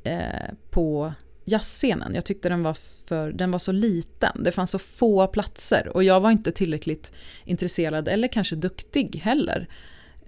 eh, 0.03 0.53
på 0.69 1.13
jazzscenen. 1.45 2.15
Jag 2.15 2.25
tyckte 2.25 2.49
den 2.49 2.63
var, 2.63 2.77
för, 3.05 3.31
den 3.31 3.51
var 3.51 3.59
så 3.59 3.71
liten, 3.71 4.43
det 4.43 4.51
fanns 4.51 4.71
så 4.71 4.79
få 4.79 5.27
platser 5.27 5.87
och 5.93 6.03
jag 6.03 6.19
var 6.19 6.31
inte 6.31 6.51
tillräckligt 6.51 7.11
intresserad 7.45 8.07
eller 8.07 8.27
kanske 8.27 8.55
duktig 8.55 9.15
heller 9.23 9.67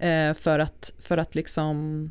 eh, 0.00 0.34
för, 0.34 0.58
att, 0.58 0.92
för 0.98 1.18
att 1.18 1.34
liksom 1.34 2.10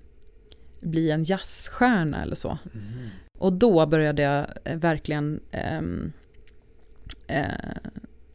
bli 0.82 1.12
en 1.12 1.24
jazzstjärna 1.24 2.24
eller 2.24 2.36
så. 2.36 2.58
Mm. 2.74 3.10
Och 3.38 3.54
då 3.54 3.86
började 3.86 4.22
jag 4.22 4.46
eh, 4.66 4.78
verkligen 4.78 5.40
ehm, 5.52 6.12
eh, 7.28 7.44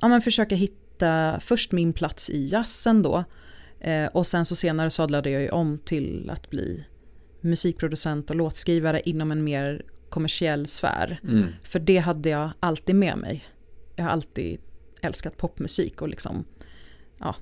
ja, 0.00 0.08
men 0.08 0.20
försöka 0.20 0.54
hitta 0.54 1.40
först 1.40 1.72
min 1.72 1.92
plats 1.92 2.30
i 2.30 2.46
jazzen 2.46 3.02
då. 3.02 3.24
Eh, 3.80 4.06
och 4.06 4.26
sen 4.26 4.44
så 4.44 4.56
senare 4.56 4.90
sadlade 4.90 5.30
jag 5.30 5.42
ju 5.42 5.48
om 5.48 5.78
till 5.78 6.30
att 6.30 6.50
bli 6.50 6.84
musikproducent 7.40 8.30
och 8.30 8.36
låtskrivare 8.36 9.00
inom 9.04 9.30
en 9.30 9.44
mer 9.44 9.82
kommersiell 10.08 10.66
sfär. 10.66 11.20
Mm. 11.22 11.46
För 11.62 11.78
det 11.78 11.98
hade 11.98 12.28
jag 12.28 12.50
alltid 12.60 12.94
med 12.94 13.18
mig. 13.18 13.44
Jag 13.96 14.04
har 14.04 14.10
alltid 14.10 14.60
älskat 15.00 15.36
popmusik 15.36 16.02
och 16.02 16.08
liksom, 16.08 16.44
ja, 17.18 17.36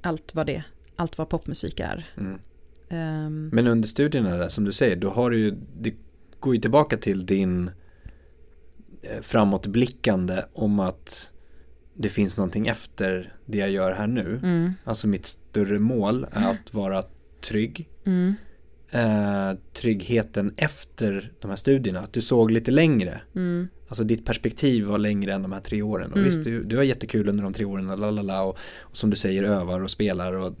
allt 0.00 0.34
vad 0.34 0.46
det, 0.46 0.64
allt 0.96 1.18
vad 1.18 1.28
popmusik 1.28 1.80
är. 1.80 2.06
Mm. 2.16 2.38
Ehm, 2.88 3.50
Men 3.52 3.66
under 3.66 3.88
studierna 3.88 4.36
där, 4.36 4.48
som 4.48 4.64
du 4.64 4.72
säger, 4.72 4.96
då 4.96 5.10
har 5.10 5.30
du 5.30 5.38
ju, 5.38 5.54
det 5.80 5.94
går 6.40 6.54
ju 6.54 6.60
tillbaka 6.60 6.96
till 6.96 7.26
din 7.26 7.70
eh, 9.02 9.20
framåtblickande 9.22 10.44
om 10.52 10.80
att 10.80 11.30
det 11.94 12.08
finns 12.08 12.36
någonting 12.36 12.66
efter 12.66 13.36
det 13.46 13.58
jag 13.58 13.70
gör 13.70 13.92
här 13.92 14.06
nu. 14.06 14.40
mm, 14.42 14.72
Alltså 14.84 15.06
mitt 15.06 15.26
större 15.26 15.78
mål 15.78 16.26
är 16.32 16.50
att 16.50 16.74
vara 16.74 17.04
trygg. 17.40 17.88
mm, 18.06 18.34
Eh, 18.94 19.52
tryggheten 19.72 20.54
efter 20.56 21.32
de 21.40 21.48
här 21.48 21.56
studierna, 21.56 22.00
att 22.00 22.12
du 22.12 22.22
såg 22.22 22.50
lite 22.50 22.70
längre. 22.70 23.20
mm, 23.34 23.68
Alltså 23.88 24.04
ditt 24.04 24.24
perspektiv 24.24 24.84
var 24.84 24.98
längre 24.98 25.32
än 25.34 25.42
de 25.42 25.52
här 25.52 25.60
tre 25.60 25.82
åren. 25.82 26.10
Och 26.10 26.16
Mm. 26.16 26.24
visst, 26.28 26.44
du, 26.44 26.64
du 26.64 26.76
har 26.76 26.82
jättekul 26.82 27.28
under 27.28 27.44
de 27.44 27.52
tre 27.52 27.64
åren, 27.64 27.86
lalala, 27.86 28.42
och, 28.42 28.58
och 28.80 28.96
som 28.96 29.10
du 29.10 29.16
säger 29.16 29.42
övar 29.42 29.80
och 29.80 29.90
spelar 29.90 30.32
och 30.32 30.54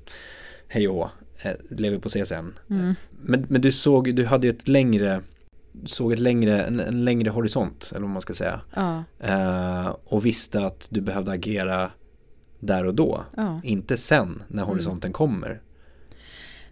hej 0.68 0.88
och 0.88 1.08
eh, 1.44 1.52
lever 1.70 1.98
på 1.98 2.08
CSN. 2.08 2.34
mm. 2.70 2.94
Men, 3.10 3.46
men 3.48 3.60
du 3.60 3.72
såg, 3.72 4.14
du 4.14 4.24
hade 4.24 4.46
ju 4.46 4.52
ett 4.52 4.68
längre, 4.68 5.20
såg 5.84 6.12
ett 6.12 6.18
längre, 6.18 6.62
en, 6.62 6.80
en 6.80 7.04
längre 7.04 7.30
horisont, 7.30 7.90
eller 7.90 8.00
vad 8.00 8.10
man 8.10 8.22
ska 8.22 8.34
säga. 8.34 8.60
ja, 8.74 9.04
Eh, 9.20 9.96
och 10.04 10.26
visste 10.26 10.66
att 10.66 10.86
du 10.90 11.00
behövde 11.00 11.32
agera 11.32 11.90
där 12.60 12.86
och 12.86 12.94
då. 12.94 13.24
ja. 13.36 13.60
Inte 13.64 13.96
sen 13.96 14.42
när 14.48 14.62
horisonten 14.62 15.12
kommer. 15.12 15.60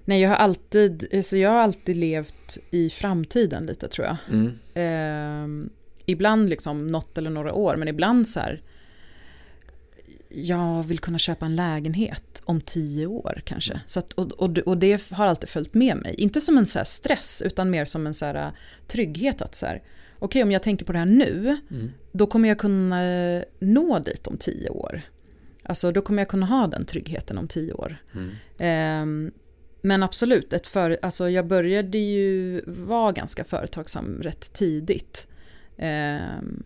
Nej, 0.05 0.21
jag 0.21 0.29
har 0.29 0.37
alltid, 0.37 1.25
så 1.25 1.37
jag 1.37 1.51
har 1.51 1.59
alltid 1.61 1.97
levt 1.97 2.59
i 2.71 2.91
framtiden 2.91 3.67
lite 3.67 3.89
tror 3.89 4.07
jag. 4.07 4.17
Mm. 4.33 4.53
Ehm, 4.75 5.71
ibland 6.07 6.49
liksom 6.51 6.87
något 6.87 7.19
eller 7.19 7.31
några 7.31 7.53
år, 7.55 7.77
men 7.77 7.89
ibland 7.89 8.29
så 8.29 8.41
här. 8.41 8.63
Jag 10.29 10.83
vill 10.83 10.99
kunna 10.99 11.19
köpa 11.19 11.47
en 11.47 11.57
lägenhet 11.57 12.43
om 12.45 12.61
tio 12.61 13.07
år 13.07 13.43
kanske. 13.45 13.81
Så 13.87 13.99
att, 13.99 14.13
och, 14.13 14.33
och, 14.33 14.59
och 14.59 14.79
det 14.79 15.11
har 15.11 15.27
alltid 15.27 15.49
följt 15.49 15.75
med 15.75 15.97
mig. 15.97 16.15
Inte 16.19 16.41
som 16.41 16.59
en 16.59 16.67
så 16.67 16.81
stress, 16.85 17.43
utan 17.47 17.71
mer 17.71 17.85
som 17.85 18.07
en 18.07 18.15
så 18.15 18.25
här 18.25 18.35
äh, 18.35 18.49
trygghet. 18.87 19.43
att 19.43 19.55
så 19.55 19.67
här, 19.67 19.83
Okej, 20.19 20.43
om 20.43 20.51
jag 20.53 20.63
tänker 20.63 20.85
på 20.85 20.93
det 20.93 20.99
här 20.99 21.07
nu, 21.07 21.57
Mm. 21.71 21.91
då 22.13 22.27
kommer 22.27 22.49
jag 22.49 22.59
kunna 22.59 23.05
eh, 23.05 23.43
nå 23.59 23.99
dit 23.99 24.27
om 24.27 24.37
tio 24.37 24.69
år. 24.71 25.03
Alltså, 25.63 25.93
då 25.93 26.03
kommer 26.03 26.21
jag 26.23 26.29
kunna 26.29 26.47
ha 26.47 26.67
den 26.67 26.85
tryggheten 26.85 27.39
om 27.39 27.49
tio 27.49 27.73
år. 27.73 27.97
Mm. 28.15 28.31
Ehm, 28.59 29.33
men 29.83 30.03
absolut, 30.03 30.53
ett 30.53 30.67
för, 30.67 30.99
alltså 31.03 31.31
jag 31.31 31.47
började 31.47 31.99
ju 31.99 32.63
vara 32.67 33.13
ganska 33.13 33.45
företagsam 33.45 34.23
rätt 34.23 34.53
tidigt. 34.53 35.29
Ehm, 35.79 36.63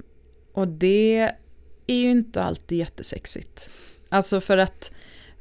och 0.53 0.69
det 0.69 1.33
är 1.87 1.95
ju 1.97 2.11
inte 2.11 2.43
alltid 2.43 2.79
jättesexigt. 2.79 3.71
Alltså 4.09 4.41
för 4.41 4.59
att, 4.59 4.93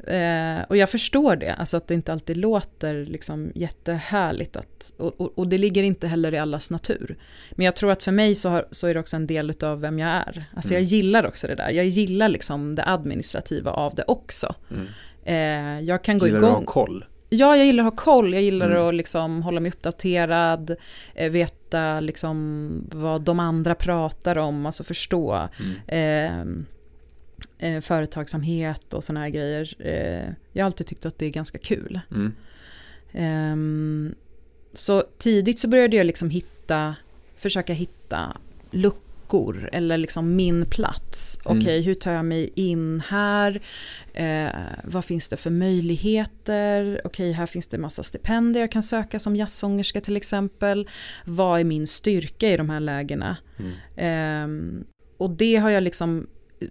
eh, 0.07 0.61
och 0.69 0.77
jag 0.77 0.89
förstår 0.89 1.35
det, 1.35 1.53
alltså 1.53 1.77
att 1.77 1.87
det 1.87 1.93
inte 1.93 2.13
alltid 2.13 2.37
låter 2.37 3.05
liksom 3.05 3.51
jättehärligt. 3.55 4.55
Att, 4.55 4.91
och, 4.97 5.21
och, 5.21 5.37
och 5.39 5.47
det 5.47 5.57
ligger 5.57 5.83
inte 5.83 6.07
heller 6.07 6.33
i 6.33 6.37
allas 6.37 6.71
natur. 6.71 7.17
Men 7.51 7.65
jag 7.65 7.75
tror 7.75 7.91
att 7.91 8.03
för 8.03 8.11
mig 8.11 8.35
så, 8.35 8.49
har, 8.49 8.67
så 8.71 8.87
är 8.87 8.93
det 8.93 8.99
också 8.99 9.15
en 9.15 9.27
del 9.27 9.53
av 9.63 9.81
vem 9.81 9.99
jag 9.99 10.09
är. 10.09 10.45
Alltså 10.55 10.73
jag 10.73 10.79
Mm. 10.81 10.87
gillar 10.87 11.25
också 11.27 11.47
det 11.47 11.55
där. 11.55 11.69
Jag 11.69 11.85
gillar 11.85 12.29
liksom 12.29 12.75
det 12.75 12.83
administrativa 12.85 13.71
av 13.71 13.95
det 13.95 14.03
också. 14.07 14.55
Mm. 14.71 14.87
Eh, 15.25 15.85
jag 15.87 16.03
kan 16.03 16.17
gå 16.17 16.25
Gillar 16.27 16.39
du 16.39 16.45
att 16.45 16.51
igång. 16.51 16.65
ha 16.65 16.73
koll? 16.73 17.05
Ja, 17.29 17.57
jag 17.57 17.65
gillar 17.65 17.83
att 17.87 17.93
ha 17.93 18.03
koll. 18.03 18.33
Jag 18.33 18.41
gillar 18.43 18.71
Mm. 18.71 18.87
att 18.87 18.95
liksom 18.95 19.41
hålla 19.43 19.59
mig 19.59 19.71
uppdaterad, 19.71 20.75
eh, 21.15 21.31
veta 21.31 21.99
liksom 21.99 22.69
vad 22.91 23.21
de 23.21 23.39
andra 23.39 23.75
pratar 23.75 24.35
om, 24.35 24.65
alltså 24.65 24.83
förstå 24.83 25.47
Mm. 25.87 26.65
eh, 27.57 27.69
eh, 27.75 27.81
företagsamhet 27.81 28.93
och 28.93 29.03
såna 29.03 29.19
här 29.19 29.29
grejer. 29.29 29.73
Eh, 29.79 30.29
jag 30.53 30.63
har 30.63 30.65
alltid 30.65 30.87
tyckt 30.87 31.05
att 31.05 31.19
det 31.19 31.25
är 31.25 31.29
ganska 31.29 31.57
kul. 31.57 31.99
Mm. 32.11 32.33
Ehm, 33.13 34.15
så 34.73 35.03
tidigt 35.17 35.59
så 35.59 35.67
började 35.67 35.97
jag 35.97 36.05
liksom 36.05 36.29
hitta, 36.29 36.95
försöka 37.37 37.73
hitta 37.73 38.37
luckor 38.71 39.04
eller 39.71 39.97
liksom 39.97 40.35
min 40.35 40.65
plats. 40.65 41.39
Mm. 41.45 41.57
Okej, 41.57 41.81
hur 41.81 41.93
tar 41.93 42.11
jag 42.11 42.25
mig 42.25 42.51
in 42.55 43.03
här? 43.07 43.61
Eh, 44.13 44.49
vad 44.83 45.05
finns 45.05 45.29
det 45.29 45.37
för 45.37 45.49
möjligheter? 45.49 47.01
Okej, 47.03 47.31
här 47.31 47.45
finns 47.45 47.67
det 47.67 47.77
massa 47.77 48.03
stipendier 48.03 48.61
jag 48.63 48.71
kan 48.71 48.83
söka 48.83 49.19
som 49.19 49.35
jazzsångerska 49.35 50.01
till 50.01 50.17
exempel. 50.17 50.89
Vad 51.25 51.59
är 51.59 51.63
min 51.63 51.87
styrka 51.87 52.49
i 52.49 52.57
de 52.57 52.69
här 52.69 52.79
lägena? 52.79 53.37
Mm. 53.59 53.71
Ehm, 53.95 54.83
och 55.17 55.29
det 55.29 55.55
har 55.55 55.69
jag 55.69 55.83
liksom 55.83 56.27
eh, 56.59 56.67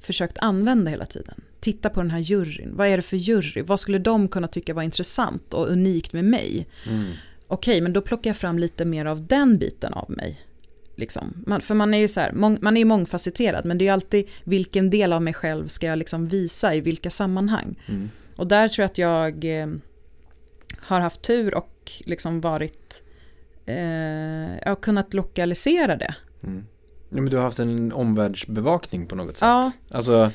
försökt 0.00 0.38
använda 0.38 0.90
hela 0.90 1.06
tiden. 1.06 1.42
Titta 1.60 1.90
på 1.90 2.00
den 2.00 2.10
här 2.10 2.18
juryn. 2.18 2.76
Vad 2.76 2.86
är 2.86 2.96
det 2.96 3.02
för 3.02 3.16
jury? 3.16 3.62
Vad 3.62 3.80
skulle 3.80 3.98
de 3.98 4.28
kunna 4.28 4.48
tycka 4.48 4.74
var 4.74 4.82
intressant 4.82 5.54
och 5.54 5.68
unikt 5.68 6.12
med 6.12 6.24
mig? 6.24 6.66
Mm. 6.90 7.12
Okej, 7.46 7.80
men 7.80 7.92
då 7.92 8.00
plockar 8.00 8.30
jag 8.30 8.36
fram 8.36 8.58
lite 8.58 8.84
mer 8.84 9.04
av 9.04 9.26
den 9.26 9.58
biten 9.58 9.94
av 9.94 10.10
mig. 10.10 10.46
Liksom. 10.96 11.42
Man, 11.46 11.60
för 11.60 11.74
man 11.74 11.94
är 11.94 11.98
ju 11.98 12.08
så 12.08 12.20
här, 12.20 12.32
mång, 12.32 12.58
man 12.60 12.76
är 12.76 12.80
ju 12.80 12.84
mångfacetterad, 12.84 13.64
men 13.64 13.78
det 13.78 13.82
är 13.82 13.86
ju 13.86 13.92
alltid 13.92 14.28
vilken 14.44 14.90
del 14.90 15.12
av 15.12 15.22
mig 15.22 15.34
själv 15.34 15.68
ska 15.68 15.86
jag 15.86 15.98
liksom 15.98 16.28
visa 16.28 16.74
i 16.74 16.80
vilka 16.80 17.10
sammanhang. 17.10 17.74
Mm. 17.86 18.10
Och 18.36 18.46
där 18.46 18.68
tror 18.68 18.82
jag 18.82 18.90
att 18.90 18.98
jag 18.98 19.60
eh, 19.60 19.68
har 20.78 21.00
haft 21.00 21.22
tur 21.22 21.54
och 21.54 21.92
liksom 22.04 22.40
varit, 22.40 23.02
eh, 23.66 23.76
jag 24.56 24.68
har 24.68 24.82
kunnat 24.82 25.14
lokalisera 25.14 25.96
det. 25.96 26.14
Mm. 26.42 26.66
Ja, 27.08 27.20
men 27.20 27.30
du 27.30 27.36
har 27.36 27.44
haft 27.44 27.58
en 27.58 27.92
omvärldsbevakning 27.92 29.06
på 29.06 29.14
något 29.14 29.36
sätt. 29.36 29.40
Ja. 29.40 29.72
Alltså, 29.90 30.30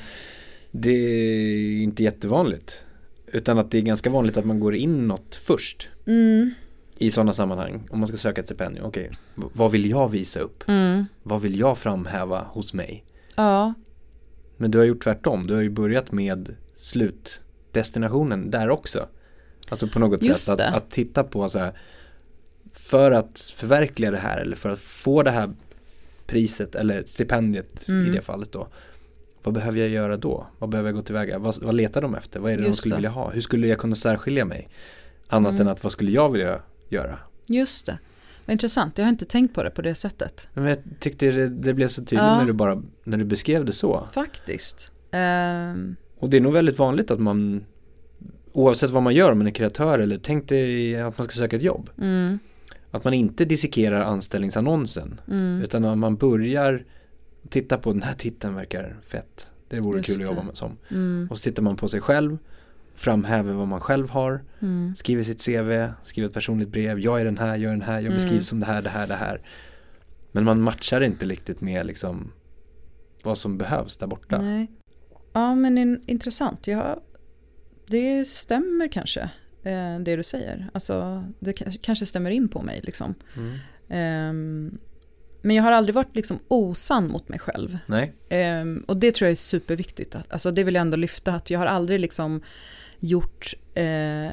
det 0.70 0.90
är 0.90 1.82
inte 1.82 2.02
jättevanligt. 2.02 2.84
Utan 3.26 3.58
att 3.58 3.70
det 3.70 3.78
är 3.78 3.82
ganska 3.82 4.10
vanligt 4.10 4.36
att 4.36 4.44
man 4.44 4.60
går 4.60 4.74
inåt 4.74 5.34
först. 5.34 5.88
Mm, 6.06 6.54
I 7.02 7.10
sådana 7.10 7.32
sammanhang. 7.32 7.88
Om 7.90 7.98
man 7.98 8.08
ska 8.08 8.16
söka 8.16 8.40
ett 8.40 8.46
stipendium. 8.46 8.86
Okej, 8.86 9.10
v- 9.34 9.44
vad 9.52 9.70
vill 9.70 9.90
jag 9.90 10.08
visa 10.08 10.40
upp? 10.40 10.64
mm, 10.68 11.04
Vad 11.22 11.40
vill 11.40 11.58
jag 11.60 11.78
framhäva 11.78 12.42
hos 12.50 12.74
mig? 12.74 13.04
ja, 13.36 13.74
Men 14.56 14.70
du 14.70 14.78
har 14.78 14.84
gjort 14.84 15.04
tvärtom. 15.04 15.46
Du 15.46 15.54
har 15.54 15.60
ju 15.60 15.70
börjat 15.70 16.12
med 16.12 16.54
slutdestinationen 16.76 18.50
där 18.50 18.70
också. 18.70 19.08
Alltså 19.68 19.88
på 19.88 19.98
något 19.98 20.22
Just 20.22 20.40
sätt 20.50 20.60
att, 20.60 20.74
att 20.74 20.90
titta 20.90 21.24
på 21.24 21.48
så 21.48 21.58
här. 21.58 21.72
För 22.72 23.10
att 23.12 23.52
förverkliga 23.56 24.10
det 24.10 24.16
här 24.18 24.38
eller 24.38 24.56
för 24.56 24.68
att 24.70 24.78
få 24.80 25.22
det 25.22 25.30
här 25.30 25.50
priset 26.26 26.74
eller 26.74 27.02
stipendiet 27.02 27.88
i 27.88 27.92
Mm. 27.92 28.12
det 28.12 28.22
fallet 28.22 28.52
då. 28.52 28.68
Vad 29.42 29.54
behöver 29.54 29.78
jag 29.78 29.88
göra 29.88 30.16
då? 30.16 30.46
Vad 30.58 30.70
behöver 30.70 30.88
jag 30.88 30.96
gå 30.96 31.02
tillväga? 31.02 31.38
Vad, 31.38 31.62
vad 31.62 31.74
letar 31.74 32.02
de 32.02 32.14
efter? 32.14 32.40
Vad 32.40 32.52
är 32.52 32.56
det 32.56 32.62
de 32.62 32.66
Just 32.68 32.78
skulle 32.80 32.94
det. 32.94 32.96
vilja 32.96 33.10
ha? 33.10 33.30
Hur 33.30 33.40
skulle 33.40 33.66
jag 33.66 33.78
kunna 33.78 33.96
särskilja 33.96 34.44
mig? 34.44 34.68
Annat 35.28 35.50
Mm. 35.50 35.60
än 35.62 35.68
att 35.68 35.82
vad 35.82 35.92
skulle 35.92 36.10
jag 36.12 36.30
vilja 36.32 36.60
göra? 36.92 37.18
just 37.48 37.86
det. 37.86 37.98
Vad 38.46 38.52
intressant, 38.52 38.98
jag 38.98 39.04
har 39.04 39.10
inte 39.10 39.24
tänkt 39.24 39.54
på 39.54 39.62
det 39.62 39.70
på 39.70 39.82
det 39.82 39.94
sättet. 39.94 40.48
Men 40.54 40.64
jag 40.64 40.78
tyckte 41.00 41.30
det, 41.30 41.48
det 41.48 41.74
blev 41.74 41.88
så 41.88 42.00
tydligt 42.00 42.18
Ja. 42.18 42.38
när 42.38 42.44
du 42.44 42.52
bara, 42.52 42.82
när 43.04 43.18
du 43.18 43.24
beskrev 43.24 43.64
det 43.64 43.72
så. 43.72 44.08
Faktiskt. 44.12 44.92
Ehm, 45.10 45.96
Och 46.18 46.30
det 46.30 46.36
är 46.36 46.40
nog 46.40 46.52
väldigt 46.52 46.78
vanligt 46.78 47.10
att 47.10 47.20
man 47.20 47.64
Oavsett 48.52 48.90
vad 48.90 49.02
man 49.02 49.14
gör, 49.14 49.32
om 49.32 49.38
man 49.38 49.46
är 49.46 49.50
kreatör 49.50 49.98
eller 49.98 50.18
tänk 50.18 50.48
dig 50.48 51.00
att 51.00 51.18
man 51.18 51.24
ska 51.26 51.36
söka 51.36 51.56
ett 51.56 51.62
jobb 51.62 51.90
mm, 51.98 52.38
Att 52.90 53.04
man 53.04 53.14
inte 53.14 53.44
dissekerar 53.44 54.00
anställningsannonsen 54.02 55.20
mm, 55.28 55.62
Utan 55.62 55.84
att 55.84 55.98
man 55.98 56.16
börjar 56.16 56.84
titta 57.48 57.78
på 57.78 57.92
den 57.92 58.02
här 58.02 58.14
titeln 58.14 58.54
verkar 58.54 58.96
fett 59.06 59.50
Det 59.68 59.80
vore 59.80 59.98
Just 59.98 60.10
kul 60.10 60.22
att 60.22 60.28
jobba 60.30 60.42
med 60.42 60.56
som 60.56 60.76
mm, 60.88 61.28
Och 61.30 61.38
så 61.38 61.42
tittar 61.42 61.62
man 61.62 61.76
på 61.76 61.88
sig 61.88 62.00
själv 62.00 62.38
framhäver 63.00 63.52
vad 63.52 63.68
man 63.68 63.80
själv 63.80 64.10
har, 64.10 64.44
Mm. 64.62 64.94
skriver 64.94 65.24
sitt 65.24 65.44
CV, 65.46 65.88
skriver 66.02 66.28
ett 66.28 66.34
personligt 66.34 66.68
brev, 66.68 66.98
jag 66.98 67.20
är 67.20 67.24
den 67.24 67.38
här, 67.38 67.56
jag 67.56 67.62
är 67.68 67.70
den 67.70 67.82
här, 67.82 67.94
jag 67.94 68.04
Mm. 68.04 68.14
beskrivs 68.14 68.46
som 68.48 68.60
det 68.60 68.66
här, 68.66 68.82
det 68.82 68.88
här, 68.90 69.06
det 69.06 69.14
här. 69.14 69.40
Men 70.32 70.44
man 70.44 70.60
matchar 70.60 71.00
inte 71.00 71.26
riktigt 71.26 71.60
med 71.60 71.86
liksom 71.86 72.32
vad 73.22 73.38
som 73.38 73.58
behövs 73.58 73.96
där 73.96 74.06
borta. 74.06 74.38
Nej. 74.42 74.70
Ja, 75.32 75.54
men 75.54 75.78
in, 75.78 76.02
intressant. 76.06 76.66
Ja, 76.66 77.02
det 77.86 78.24
stämmer 78.24 78.88
kanske, 78.88 79.20
eh, 79.64 79.98
det 80.00 80.16
du 80.16 80.22
säger. 80.22 80.70
Alltså, 80.74 81.24
det 81.40 81.52
kanske 81.82 82.06
stämmer 82.06 82.30
in 82.30 82.48
på 82.48 82.62
mig. 82.62 82.80
Liksom. 82.82 83.14
Mm. 83.36 83.58
Ehm, 83.88 84.78
men 85.42 85.56
jag 85.56 85.62
har 85.62 85.72
aldrig 85.72 85.94
varit 85.94 86.16
liksom 86.16 86.38
osann 86.48 87.08
mot 87.08 87.28
mig 87.28 87.38
själv. 87.38 87.78
Nej, 87.86 88.12
Ehm, 88.28 88.84
och 88.88 88.96
det 88.96 89.14
tror 89.14 89.26
jag 89.26 89.32
är 89.32 89.36
superviktigt. 89.36 90.14
Att, 90.14 90.32
alltså, 90.32 90.50
det 90.50 90.64
vill 90.64 90.74
jag 90.74 90.82
ändå 90.82 90.96
lyfta, 90.96 91.34
att 91.34 91.50
jag 91.50 91.58
har 91.58 91.66
aldrig 91.66 92.00
liksom 92.00 92.42
gjort... 93.00 93.54
Eh, 93.74 94.30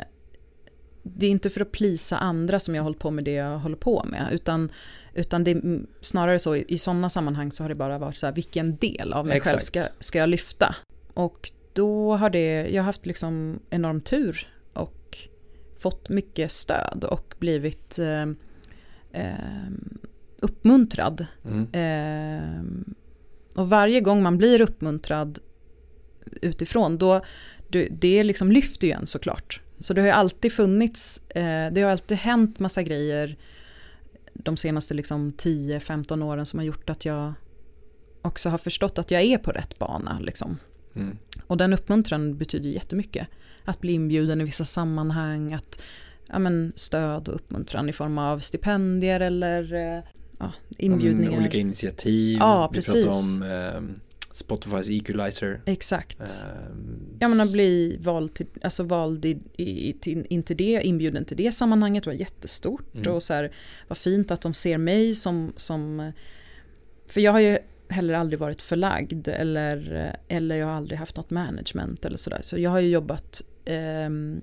det 1.03 1.25
är 1.25 1.29
inte 1.29 1.49
för 1.49 1.61
att 1.61 1.71
plisa 1.71 2.17
andra 2.17 2.59
som 2.59 2.75
jag 2.75 2.81
har 2.81 2.83
hållit 2.83 2.99
på 2.99 3.11
med 3.11 3.23
det 3.23 3.31
jag 3.31 3.59
håller 3.59 3.75
på 3.75 4.05
med. 4.07 4.29
Utan, 4.31 4.71
utan 5.13 5.43
det 5.43 5.51
är 5.51 5.81
snarare 6.01 6.39
så, 6.39 6.55
i, 6.55 6.77
sådana 6.77 7.09
sammanhang 7.09 7.51
så 7.51 7.63
har 7.63 7.69
det 7.69 7.75
bara 7.75 7.97
varit 7.97 8.15
så 8.15 8.25
här, 8.25 8.33
vilken 8.33 8.75
del 8.75 9.13
av 9.13 9.25
mig 9.25 9.41
själv 9.41 9.57
Exakt. 9.57 9.65
ska, 9.65 9.83
ska 9.99 10.19
jag 10.19 10.29
lyfta? 10.29 10.75
Och 11.13 11.51
då 11.73 12.15
har 12.15 12.29
det, 12.29 12.67
jag 12.67 12.81
har 12.81 12.85
haft 12.85 13.05
liksom 13.05 13.59
enorm 13.69 14.01
tur 14.01 14.47
och 14.73 15.17
fått 15.79 16.09
mycket 16.09 16.51
stöd 16.51 17.03
och 17.03 17.35
blivit 17.39 17.99
eh, 17.99 18.25
eh, 19.11 19.71
uppmuntrad 20.39 21.25
mm. 21.45 21.67
Ehm, 21.71 22.95
och 23.55 23.69
varje 23.69 24.01
gång 24.01 24.23
man 24.23 24.37
blir 24.37 24.61
uppmuntrad 24.61 25.39
utifrån, 26.41 26.97
då, 26.97 27.21
du, 27.69 27.87
det 27.91 28.23
liksom 28.23 28.51
lyfter 28.51 28.87
ju 28.87 28.93
en 28.93 29.07
såklart. 29.07 29.61
Så 29.79 29.93
det 29.93 30.01
har 30.01 30.07
ju 30.07 30.13
alltid 30.13 30.51
funnits, 30.51 31.29
eh, 31.29 31.73
det 31.73 31.81
har 31.81 31.91
alltid 31.91 32.17
hänt 32.17 32.59
massa 32.59 32.83
grejer 32.83 33.37
de 34.33 34.57
senaste 34.57 34.93
liksom 34.93 35.33
10-15 35.33 36.23
åren 36.23 36.45
som 36.45 36.59
har 36.59 36.65
gjort 36.65 36.89
att 36.89 37.05
jag 37.05 37.33
också 38.21 38.49
har 38.49 38.57
förstått 38.57 38.97
att 38.97 39.11
jag 39.11 39.21
är 39.21 39.37
på 39.37 39.51
rätt 39.51 39.79
bana. 39.79 40.19
Liksom. 40.19 40.57
Mm. 40.95 41.17
Och 41.47 41.57
den 41.57 41.73
uppmuntran 41.73 42.37
betyder 42.37 42.65
ju 42.65 42.73
jättemycket. 42.73 43.27
Att 43.63 43.81
bli 43.81 43.93
inbjuden 43.93 44.41
i 44.41 44.43
vissa 44.43 44.65
sammanhang, 44.65 45.53
att 45.53 45.81
ja, 46.27 46.39
men, 46.39 46.73
stöd 46.75 47.27
och 47.27 47.35
uppmuntran 47.35 47.89
i 47.89 47.93
form 47.93 48.17
av 48.17 48.39
stipendier 48.39 49.19
eller 49.19 49.73
eh, 49.73 50.03
ja, 50.39 50.51
inbjudningar. 50.77 51.31
Om 51.31 51.37
olika 51.37 51.57
initiativ, 51.57 52.37
Ja, 52.39 52.69
vi 52.71 52.75
precis. 52.75 52.93
pratar 53.05 53.35
om 53.35 53.43
ehm, 53.43 53.99
Spotifys 54.37 54.89
equalizer. 54.89 55.61
Exakt. 55.65 56.19
Ehm, 56.19 57.17
Ja 57.19 57.27
men 57.27 57.41
att 57.41 57.51
bli 57.51 57.97
vald, 58.01 58.33
till, 58.33 58.47
alltså 58.61 58.83
vald 58.83 59.25
i, 59.25 59.39
i, 59.57 59.93
till, 59.93 60.25
in 60.29 60.43
till 60.43 60.57
det, 60.57 60.81
inbjuden 60.83 61.25
till 61.25 61.37
det 61.37 61.51
sammanhanget 61.51 62.05
var 62.05 62.13
jättestort. 62.13 62.95
Mm. 62.95 63.13
Och 63.13 63.23
så 63.23 63.33
här, 63.33 63.51
vad 63.87 63.97
fint 63.97 64.31
att 64.31 64.41
de 64.41 64.53
ser 64.53 64.77
mig 64.77 65.15
som, 65.15 65.53
som... 65.55 66.11
För 67.07 67.21
jag 67.21 67.31
har 67.31 67.39
ju 67.39 67.57
heller 67.89 68.13
aldrig 68.13 68.39
varit 68.39 68.61
förlagd 68.61 69.27
eller, 69.27 70.15
eller 70.27 70.55
jag 70.55 70.65
har 70.67 70.73
aldrig 70.73 70.99
haft 70.99 71.15
något 71.17 71.29
management 71.29 72.05
eller 72.05 72.17
sådär. 72.17 72.39
Så 72.41 72.59
jag 72.59 72.69
har 72.69 72.79
ju 72.79 72.89
jobbat 72.89 73.41
ehm, 73.65 74.41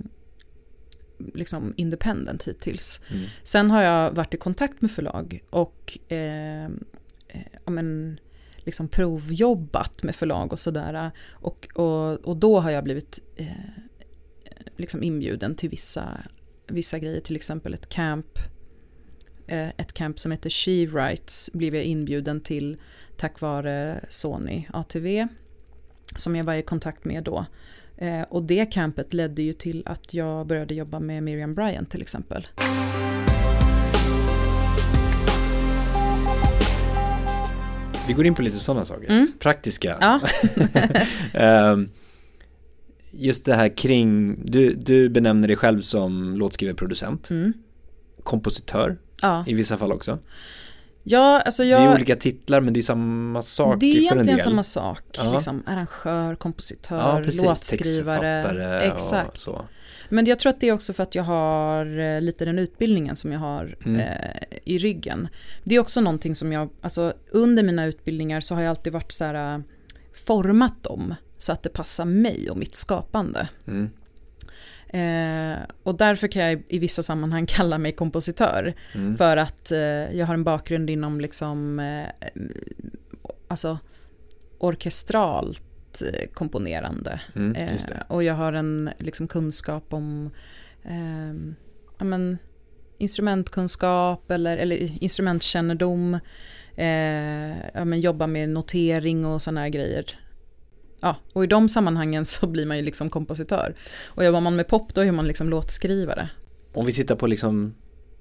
liksom 1.34 1.74
independent 1.76 2.48
hittills. 2.48 3.00
Mm. 3.10 3.24
Sen 3.42 3.70
har 3.70 3.82
jag 3.82 4.10
varit 4.10 4.34
i 4.34 4.36
kontakt 4.36 4.82
med 4.82 4.90
förlag 4.90 5.42
och 5.50 5.98
eh, 6.08 6.64
eh, 6.64 7.46
ja, 7.64 7.70
men, 7.70 8.20
liksom 8.64 8.88
provjobbat 8.88 10.02
med 10.02 10.14
förlag 10.14 10.52
och 10.52 10.58
sådär. 10.58 11.10
Och, 11.30 11.68
och, 11.74 12.12
och 12.12 12.36
då 12.36 12.60
har 12.60 12.70
jag 12.70 12.84
blivit 12.84 13.22
eh, 13.36 13.46
liksom 14.76 15.02
inbjuden 15.02 15.54
till 15.54 15.70
vissa, 15.70 16.20
vissa 16.66 16.98
grejer, 16.98 17.20
till 17.20 17.36
exempel 17.36 17.74
ett 17.74 17.88
camp. 17.88 18.38
Eh, 19.46 19.68
ett 19.68 19.92
camp 19.92 20.18
som 20.18 20.32
heter 20.32 20.50
She 20.50 20.86
Writes 20.86 21.50
blev 21.52 21.74
jag 21.74 21.84
inbjuden 21.84 22.40
till 22.40 22.76
tack 23.16 23.40
vare 23.40 24.00
Sony 24.08 24.66
ATV. 24.72 25.26
Som 26.16 26.36
jag 26.36 26.44
var 26.44 26.54
i 26.54 26.62
kontakt 26.62 27.04
med 27.04 27.24
då. 27.24 27.46
Eh, 27.96 28.22
och 28.22 28.42
det 28.42 28.66
campet 28.66 29.14
ledde 29.14 29.42
ju 29.42 29.52
till 29.52 29.82
att 29.86 30.14
jag 30.14 30.46
började 30.46 30.74
jobba 30.74 31.00
med 31.00 31.22
Miriam 31.22 31.54
Bryant 31.54 31.90
till 31.90 32.02
exempel. 32.02 32.46
Vi 38.06 38.12
går 38.12 38.26
in 38.26 38.34
på 38.34 38.42
lite 38.42 38.58
sådana 38.58 38.84
saker. 38.84 39.10
Mm. 39.10 39.32
Praktiska. 39.38 39.98
Ja. 40.00 40.20
Ehm, 41.40 41.88
just 43.10 43.44
det 43.44 43.54
här 43.54 43.76
kring, 43.76 44.36
du, 44.46 44.74
du 44.74 45.08
benämner 45.08 45.48
dig 45.48 45.56
själv 45.56 45.80
som 45.80 46.36
låtskrivarproducent, 46.38 47.30
Mm. 47.30 47.52
kompositör 48.22 48.96
Ja. 49.22 49.44
i 49.46 49.54
vissa 49.54 49.76
fall 49.76 49.92
också. 49.92 50.18
Ja, 51.04 51.40
alltså 51.40 51.62
Det 51.62 51.68
jag... 51.68 51.82
är 51.82 51.94
olika 51.94 52.16
titlar 52.16 52.60
men 52.60 52.74
det 52.74 52.80
är 52.80 52.82
samma 52.82 53.42
sak 53.42 53.80
det 53.80 53.86
är 53.86 53.96
egentligen 53.96 54.38
samma 54.38 54.62
sak. 54.62 55.00
Ja. 55.16 55.32
Liksom, 55.32 55.62
arrangör, 55.66 56.34
kompositör, 56.34 56.96
Ja, 56.96 57.20
precis. 57.24 57.42
låtskrivare. 57.42 58.82
Exakt. 58.82 59.40
så. 59.40 59.64
Men 60.08 60.26
jag 60.26 60.38
tror 60.38 60.50
att 60.50 60.60
det 60.60 60.68
är 60.68 60.72
också 60.72 60.92
för 60.92 61.02
att 61.02 61.14
jag 61.14 61.22
har 61.22 61.98
eh, 61.98 62.20
lite 62.20 62.44
den 62.44 62.58
utbildningen 62.58 63.16
som 63.16 63.32
jag 63.32 63.38
har 63.40 63.76
Mm. 63.86 64.00
eh, 64.00 64.58
i 64.64 64.78
ryggen. 64.78 65.28
Det 65.64 65.74
är 65.74 65.78
också 65.78 66.00
någonting 66.00 66.34
som 66.34 66.52
jag, 66.52 66.68
alltså 66.80 67.12
under 67.30 67.62
mina 67.62 67.84
utbildningar 67.84 68.40
så 68.40 68.54
har 68.54 68.62
jag 68.62 68.70
alltid 68.70 68.92
varit 68.92 69.12
så 69.12 69.24
här, 69.24 69.54
eh, 69.54 69.60
format 70.26 70.82
dem 70.82 71.14
så 71.38 71.52
att 71.52 71.62
det 71.62 71.68
passar 71.68 72.04
mig 72.04 72.50
och 72.50 72.56
mitt 72.58 72.74
skapande. 72.74 73.48
Mm. 73.66 73.90
Eh, 74.94 75.58
och 75.82 75.94
därför 75.94 76.28
kan 76.28 76.42
jag 76.42 76.62
i 76.68 76.78
vissa 76.78 77.02
sammanhang 77.02 77.46
kalla 77.48 77.78
mig 77.78 77.92
kompositör. 77.92 78.74
Mm. 78.94 79.16
För 79.16 79.36
att 79.36 79.72
eh, 79.72 79.78
jag 80.16 80.26
har 80.26 80.34
en 80.34 80.44
bakgrund 80.44 80.90
inom 80.90 81.20
liksom, 81.20 81.80
eh, 81.80 82.30
alltså 83.48 83.78
orkestralt 84.58 86.02
eh, 86.02 86.28
komponerande. 86.32 87.20
Mm, 87.36 87.56
Eh, 87.56 88.02
och 88.08 88.22
jag 88.22 88.34
har 88.34 88.52
en 88.52 88.90
liksom, 88.98 89.28
kunskap 89.28 89.92
om 89.92 90.30
eh, 90.82 91.54
ja, 91.98 92.04
men, 92.04 92.38
instrumentkunskap 92.98 94.30
eller, 94.30 94.56
eller 94.56 95.02
instrumentkännedom. 95.02 96.18
Eh, 96.76 97.58
ja, 97.74 97.84
men, 97.84 98.00
jobba 98.00 98.26
med 98.26 98.48
notering 98.48 99.26
och 99.26 99.42
sådana 99.42 99.60
här 99.60 99.68
grejer. 99.68 100.23
Ja, 101.04 101.16
och 101.32 101.44
i 101.44 101.46
de 101.46 101.68
sammanhangen 101.68 102.24
så 102.24 102.46
blir 102.46 102.66
man 102.66 102.76
ju 102.76 102.82
liksom 102.82 103.10
kompositör. 103.10 103.74
Och 104.04 104.24
jobbar 104.24 104.40
man 104.40 104.56
med 104.56 104.68
pop 104.68 104.94
då 104.94 105.00
är 105.00 105.12
man 105.12 105.26
liksom 105.26 105.48
låtskrivare. 105.48 106.28
Om 106.72 106.86
vi 106.86 106.92
tittar 106.92 107.16
på 107.16 107.26
liksom 107.26 107.74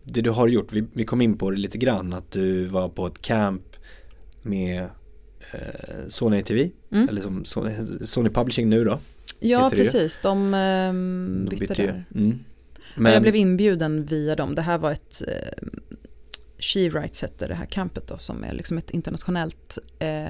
det 0.04 0.22
du 0.22 0.30
har 0.30 0.48
gjort, 0.48 0.74
vi, 0.74 0.84
vi 0.94 1.06
kom 1.06 1.22
in 1.22 1.38
på 1.38 1.52
det 1.52 1.58
lite 1.58 1.78
grann, 1.78 2.14
att 2.14 2.32
du 2.32 2.66
var 2.66 2.90
på 2.90 3.08
ett 3.08 3.22
camp 3.22 3.76
med 4.42 4.84
eh, 5.54 6.08
Sony 6.08 6.44
TV, 6.44 6.70
Mm. 6.92 7.10
eller 7.10 7.22
som 7.22 7.46
Sony, 7.46 7.76
Sony 8.02 8.30
Publishing 8.30 8.70
nu 8.70 8.84
då. 8.84 9.00
Ja, 9.40 9.70
precis. 9.70 10.20
De 10.24 10.54
ehm, 10.54 11.48
De 11.50 11.56
bytte 11.56 11.74
där. 11.74 12.06
Mm. 12.16 12.40
Men... 12.96 13.14
Jag 13.14 13.22
blev 13.22 13.36
inbjuden 13.36 14.06
via 14.06 14.36
dem. 14.36 14.56
Det 14.56 14.62
här 14.62 14.78
var 14.78 14.92
ett 14.92 15.22
eh, 15.28 15.68
She 16.60 16.90
Writes 16.90 17.22
hette 17.22 17.48
det 17.48 17.56
här 17.56 17.66
campet 17.66 18.08
då 18.08 18.18
som 18.18 18.44
är 18.44 18.54
liksom 18.54 18.78
ett 18.78 18.90
internationellt 18.90 19.78
eh, 20.00 20.26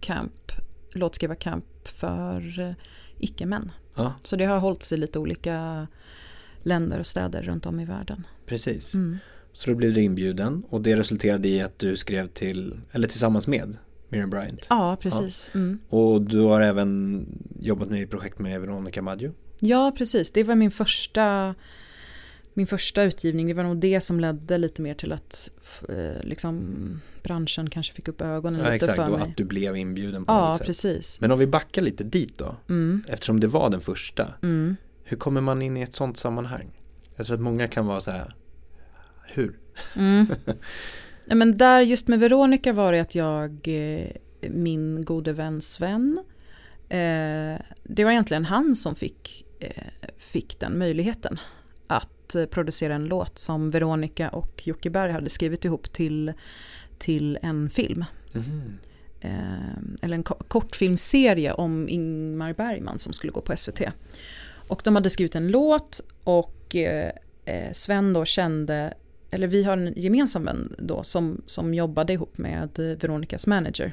camp, 0.00 0.52
låtskrivarcamp 0.92 1.64
för 1.88 2.60
eh, 2.60 2.72
icke-män. 3.18 3.72
ja, 3.94 4.12
Så 4.22 4.36
det 4.36 4.44
har 4.44 4.58
hållits 4.58 4.92
i 4.92 4.96
lite 4.96 5.18
olika 5.18 5.86
länder 6.62 6.98
och 6.98 7.06
städer 7.06 7.42
runt 7.42 7.66
om 7.66 7.80
i 7.80 7.84
världen. 7.84 8.26
precis. 8.46 8.94
Mm. 8.94 9.18
Så 9.52 9.70
då 9.70 9.76
blev 9.76 9.94
du 9.94 10.00
inbjuden 10.02 10.62
och 10.68 10.80
det 10.80 10.96
resulterade 10.96 11.48
i 11.48 11.60
att 11.62 11.78
du 11.78 11.96
skrev 11.96 12.28
till, 12.28 12.80
eller 12.92 13.08
tillsammans 13.08 13.46
med 13.46 13.76
Miriam 14.08 14.30
Bryant. 14.30 14.66
Ja, 14.68 14.96
precis. 15.00 15.50
Mm. 15.54 15.78
Och 15.88 16.22
du 16.22 16.38
har 16.40 16.60
även 16.60 17.26
jobbat 17.60 17.88
med 17.90 18.02
ett 18.02 18.10
projekt 18.10 18.38
med 18.38 18.60
Veronica 18.60 19.02
Maggio. 19.02 19.32
Ja, 19.60 19.92
precis. 19.98 20.32
Det 20.32 20.42
var 20.44 20.54
min 20.54 20.70
första, 20.70 21.54
min 22.60 22.66
första 22.66 23.02
utgivning. 23.02 23.46
Det 23.48 23.54
var 23.54 23.64
nog 23.64 23.78
det 23.80 24.00
som 24.00 24.20
ledde 24.20 24.58
lite 24.58 24.82
mer 24.82 24.94
till 24.94 25.12
att 25.12 25.50
eh, 25.88 26.22
liksom, 26.22 27.00
branschen 27.22 27.70
kanske 27.70 27.94
fick 27.94 28.08
upp 28.08 28.20
ögonen 28.20 28.60
Ja, 28.60 28.72
lite 28.72 28.74
exakt, 28.86 28.96
för 28.96 29.10
mig. 29.10 29.20
att 29.22 29.36
du 29.36 29.44
blev 29.44 29.76
inbjuden 29.76 30.24
på 30.24 30.32
Ja, 30.32 30.48
något 30.50 30.58
sätt. 30.58 30.66
precis. 30.66 31.20
Men 31.20 31.30
om 31.32 31.38
vi 31.38 31.46
backar 31.46 31.82
lite 31.82 32.04
dit 32.04 32.38
då, 32.38 32.56
Mm. 32.68 33.04
eftersom 33.08 33.40
det 33.40 33.46
var 33.46 33.70
den 33.70 33.80
första. 33.80 34.34
Mm. 34.42 34.76
Hur 35.04 35.16
kommer 35.16 35.40
man 35.40 35.62
in 35.62 35.76
i 35.76 35.82
ett 35.82 35.94
sånt 35.94 36.16
sammanhang? 36.16 36.70
Jag 37.16 37.26
tror 37.26 37.34
att 37.36 37.42
många 37.42 37.68
kan 37.68 37.86
vara 37.86 38.00
så 38.00 38.10
här, 38.10 38.34
hur? 39.34 39.58
Mm. 39.96 40.26
Ja, 41.26 41.34
men 41.34 41.58
där 41.58 41.80
just 41.80 42.08
med 42.08 42.20
Veronica 42.20 42.72
var 42.72 42.92
det 42.92 43.00
att 43.00 43.14
jag, 43.14 43.68
eh, 43.68 44.06
min 44.50 45.04
gode 45.04 45.32
vän 45.32 45.60
Sven, 45.60 46.18
eh, 46.88 47.60
det 47.82 48.04
var 48.04 48.10
egentligen 48.10 48.44
han 48.44 48.74
som 48.74 48.94
fick, 48.94 49.44
eh, 49.60 49.84
fick 50.18 50.60
den 50.60 50.78
möjligheten 50.78 51.38
att 52.30 52.34
eh, 52.34 52.46
producera 52.46 52.94
en 52.94 53.04
låt 53.04 53.38
som 53.38 53.70
Veronica 53.70 54.28
och 54.28 54.62
Jocke 54.64 54.90
Berg 54.90 55.12
hade 55.12 55.30
skrivit 55.30 55.64
ihop 55.64 55.92
till, 55.92 56.32
till 56.98 57.38
en 57.42 57.70
film. 57.70 58.04
Mhm. 58.32 58.78
Eh, 59.20 59.76
eller 60.02 60.14
en 60.14 60.22
ko- 60.22 60.42
kortfilmserie 60.48 61.52
om 61.52 61.88
Ingmar 61.88 62.52
Bergman 62.52 62.98
som 62.98 63.12
skulle 63.12 63.32
gå 63.32 63.40
på 63.40 63.56
SVT. 63.56 63.80
Och 64.68 64.80
de 64.84 64.94
hade 64.94 65.10
skrivit 65.10 65.34
en 65.34 65.48
låt 65.50 66.00
och 66.24 66.76
eh, 66.76 67.12
eh, 67.44 67.72
Sven 67.72 68.12
då 68.12 68.24
kände, 68.24 68.94
eller 69.30 69.46
vi 69.46 69.62
har 69.64 69.76
en 69.76 69.92
gemensam 69.96 70.44
vän 70.44 70.74
då 70.78 71.02
som, 71.02 71.42
som 71.46 71.74
jobbade 71.74 72.12
ihop 72.12 72.38
med 72.38 72.68
Veronicas 73.00 73.46
manager. 73.46 73.92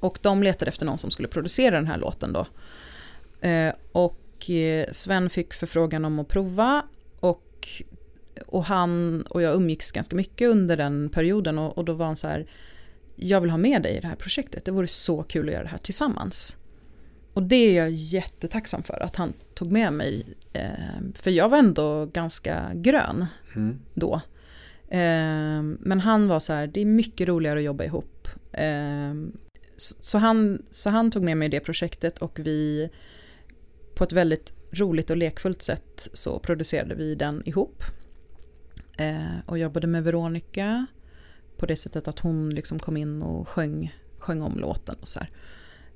Och 0.00 0.18
de 0.22 0.42
letade 0.42 0.68
efter 0.68 0.86
någon 0.86 0.98
som 0.98 1.10
skulle 1.10 1.28
producera 1.28 1.76
den 1.76 1.86
här 1.86 1.98
låten 1.98 2.32
då. 2.32 2.46
Eh, 3.48 3.72
och 3.92 4.50
eh, 4.50 4.86
Sven 4.92 5.30
fick 5.30 5.54
förfrågan 5.54 6.04
om 6.04 6.18
att 6.18 6.28
prova 6.28 6.82
och, 8.46 8.64
han 8.64 9.22
och 9.22 9.42
jag 9.42 9.54
umgicks 9.54 9.92
ganska 9.92 10.16
mycket 10.16 10.48
under 10.48 10.76
den 10.76 11.08
perioden 11.08 11.58
och, 11.58 11.78
och 11.78 11.84
då 11.84 11.92
var 11.92 12.06
han 12.06 12.16
så 12.16 12.28
här, 12.28 12.46
jag 13.16 13.40
vill 13.40 13.50
ha 13.50 13.58
med 13.58 13.82
dig 13.82 13.96
i 13.96 14.00
det 14.00 14.06
här 14.06 14.16
projektet, 14.16 14.64
det 14.64 14.70
vore 14.70 14.86
så 14.86 15.22
kul 15.22 15.48
att 15.48 15.54
göra 15.54 15.64
det 15.64 15.70
här 15.70 15.78
tillsammans. 15.78 16.56
Och 17.34 17.42
det 17.42 17.56
är 17.56 17.76
jag 17.76 17.90
jättetacksam 17.90 18.82
för, 18.82 19.02
att 19.02 19.16
han 19.16 19.32
tog 19.54 19.72
med 19.72 19.92
mig. 19.92 20.26
Eh, 20.52 20.70
för 21.14 21.30
jag 21.30 21.48
var 21.48 21.58
ändå 21.58 22.06
ganska 22.06 22.70
grön 22.74 23.26
mm. 23.56 23.78
då. 23.94 24.20
Eh, 24.88 25.62
men 25.78 26.00
han 26.00 26.28
var 26.28 26.40
så 26.40 26.52
här, 26.52 26.66
det 26.66 26.80
är 26.80 26.84
mycket 26.84 27.28
roligare 27.28 27.58
att 27.58 27.64
jobba 27.64 27.84
ihop. 27.84 28.28
Eh, 28.52 29.14
så, 29.76 30.18
han, 30.18 30.62
så 30.70 30.90
han 30.90 31.10
tog 31.10 31.22
med 31.22 31.36
mig 31.36 31.46
i 31.46 31.50
det 31.50 31.60
projektet 31.60 32.18
och 32.18 32.38
vi 32.38 32.90
på 33.94 34.04
ett 34.04 34.12
väldigt 34.12 34.61
roligt 34.72 35.10
och 35.10 35.16
lekfullt 35.16 35.62
sätt 35.62 36.08
så 36.12 36.38
producerade 36.38 36.94
vi 36.94 37.14
den 37.14 37.42
ihop. 37.44 37.82
Eh, 38.98 39.38
och 39.46 39.58
jobbade 39.58 39.86
med 39.86 40.04
Veronica 40.04 40.86
på 41.56 41.66
det 41.66 41.76
sättet 41.76 42.08
att 42.08 42.18
hon 42.18 42.50
liksom 42.50 42.78
kom 42.78 42.96
in 42.96 43.22
och 43.22 43.48
sjöng, 43.48 43.94
sjöng 44.18 44.42
om 44.42 44.58
låten 44.58 44.96
och 45.00 45.08
så 45.08 45.20
här. 45.20 45.30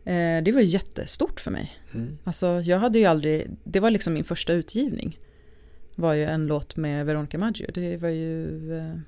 Eh, 0.05 0.43
det 0.43 0.53
var 0.53 0.61
jättestort 0.61 1.41
för 1.41 1.51
mig. 1.51 1.73
Mm. 1.95 2.19
Alltså 2.25 2.47
jag 2.47 2.79
hade 2.79 2.99
ju 2.99 3.05
aldrig, 3.05 3.51
det 3.65 3.81
var 3.81 3.91
liksom 3.91 4.15
min 4.15 4.25
första 4.25 4.53
utgivning. 4.53 5.19
Var 5.95 6.15
ju 6.15 6.25
en 6.25 6.47
låt 6.47 6.77
med 6.77 7.07
Veronica 7.07 7.39
Maggio. 7.39 7.71
Det 7.75 7.97
var 7.97 8.09
ju 8.09 8.73
eh, 8.79 8.99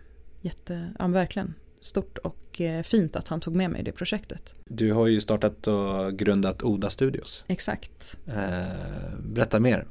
jätte, 0.41 0.93
ja 0.99 1.07
verkligen 1.07 1.55
stort 1.81 2.19
och 2.19 2.61
eh, 2.61 2.83
fint 2.83 3.17
att 3.17 3.29
han 3.29 3.41
tog 3.41 3.55
med 3.55 3.71
mig 3.71 3.81
i 3.81 3.85
det 3.85 3.93
projektet. 3.93 4.55
Du 4.65 4.93
har 4.93 5.07
ju 5.07 5.21
startat 5.21 5.67
och 5.67 6.19
grundat 6.19 6.63
Oda 6.63 6.91
Studios. 6.91 7.45
Exakt. 7.49 8.19
Eh, 8.27 9.19
berätta 9.19 9.61
mer. 9.61 9.87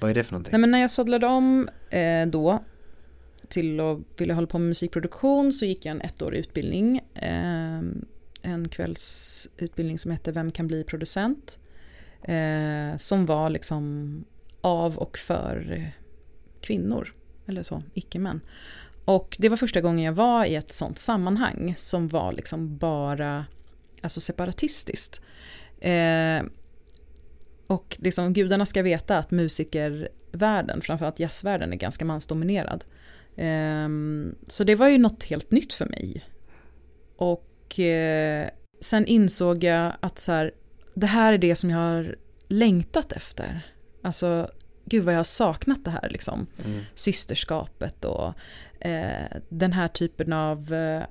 Vad 0.00 0.10
är 0.10 0.14
det 0.14 0.24
för 0.24 0.32
någonting? 0.32 0.52
Nej, 0.52 0.60
men 0.60 0.70
när 0.70 0.80
jag 0.80 0.90
sadlade 0.90 1.26
om 1.26 1.68
eh, 1.90 2.26
då 2.26 2.64
till 3.48 3.80
att 3.80 3.98
vilja 4.16 4.34
hålla 4.34 4.46
på 4.46 4.58
med 4.58 4.68
musikproduktion 4.68 5.52
så 5.52 5.64
gick 5.64 5.84
jag 5.84 5.90
en 5.90 6.00
ettårig 6.00 6.38
utbildning. 6.38 7.00
En 8.42 8.68
kvällsutbildning 8.70 9.98
som 9.98 10.10
hette 10.10 10.32
Vem 10.32 10.50
kan 10.50 10.66
bli 10.66 10.84
producent? 10.84 11.58
Som 12.96 13.26
var 13.26 13.50
liksom 13.50 14.24
av 14.60 14.98
och 14.98 15.18
för 15.18 15.86
kvinnor, 16.60 17.14
eller 17.46 17.62
så, 17.62 17.82
icke-män. 17.94 18.40
Och 19.06 19.36
det 19.38 19.48
var 19.48 19.56
första 19.56 19.80
gången 19.80 20.04
jag 20.04 20.12
var 20.12 20.44
i 20.44 20.54
ett 20.54 20.72
sånt 20.72 20.98
sammanhang 20.98 21.74
som 21.78 22.08
var 22.08 22.32
liksom 22.32 22.78
bara 22.78 23.46
alltså 24.00 24.20
separatistiskt. 24.20 25.22
Eh, 25.80 26.42
och 27.66 27.96
liksom 28.00 28.32
gudarna 28.32 28.66
ska 28.66 28.82
veta 28.82 29.18
att 29.18 29.30
musikervärlden, 29.30 30.80
framförallt 30.80 31.20
jazzvärlden, 31.20 31.72
är 31.72 31.76
ganska 31.76 32.04
mansdominerad. 32.04 32.84
Eh, 33.36 33.88
så 34.48 34.64
det 34.64 34.74
var 34.74 34.88
ju 34.88 34.98
något 34.98 35.24
helt 35.24 35.50
nytt 35.50 35.72
för 35.72 35.86
mig. 35.86 36.24
Och 37.16 37.80
eh, 37.80 38.48
sen 38.80 39.06
insåg 39.06 39.64
jag 39.64 39.92
att 40.00 40.18
så 40.18 40.32
här, 40.32 40.52
det 40.94 41.06
här 41.06 41.32
är 41.32 41.38
det 41.38 41.56
som 41.56 41.70
jag 41.70 41.78
har 41.78 42.16
längtat 42.48 43.12
efter. 43.12 43.60
Alltså, 44.02 44.50
gud 44.84 45.04
vad 45.04 45.14
jag 45.14 45.18
har 45.18 45.24
saknat 45.24 45.84
det 45.84 45.90
här 45.90 46.08
liksom. 46.10 46.46
Mm. 46.64 46.80
Systerskapet 46.94 48.04
och 48.04 48.34
eh, 48.80 49.38
den 49.48 49.72
här 49.72 49.88
typen 49.88 50.32
av 50.32 50.72
eh, 50.72 51.02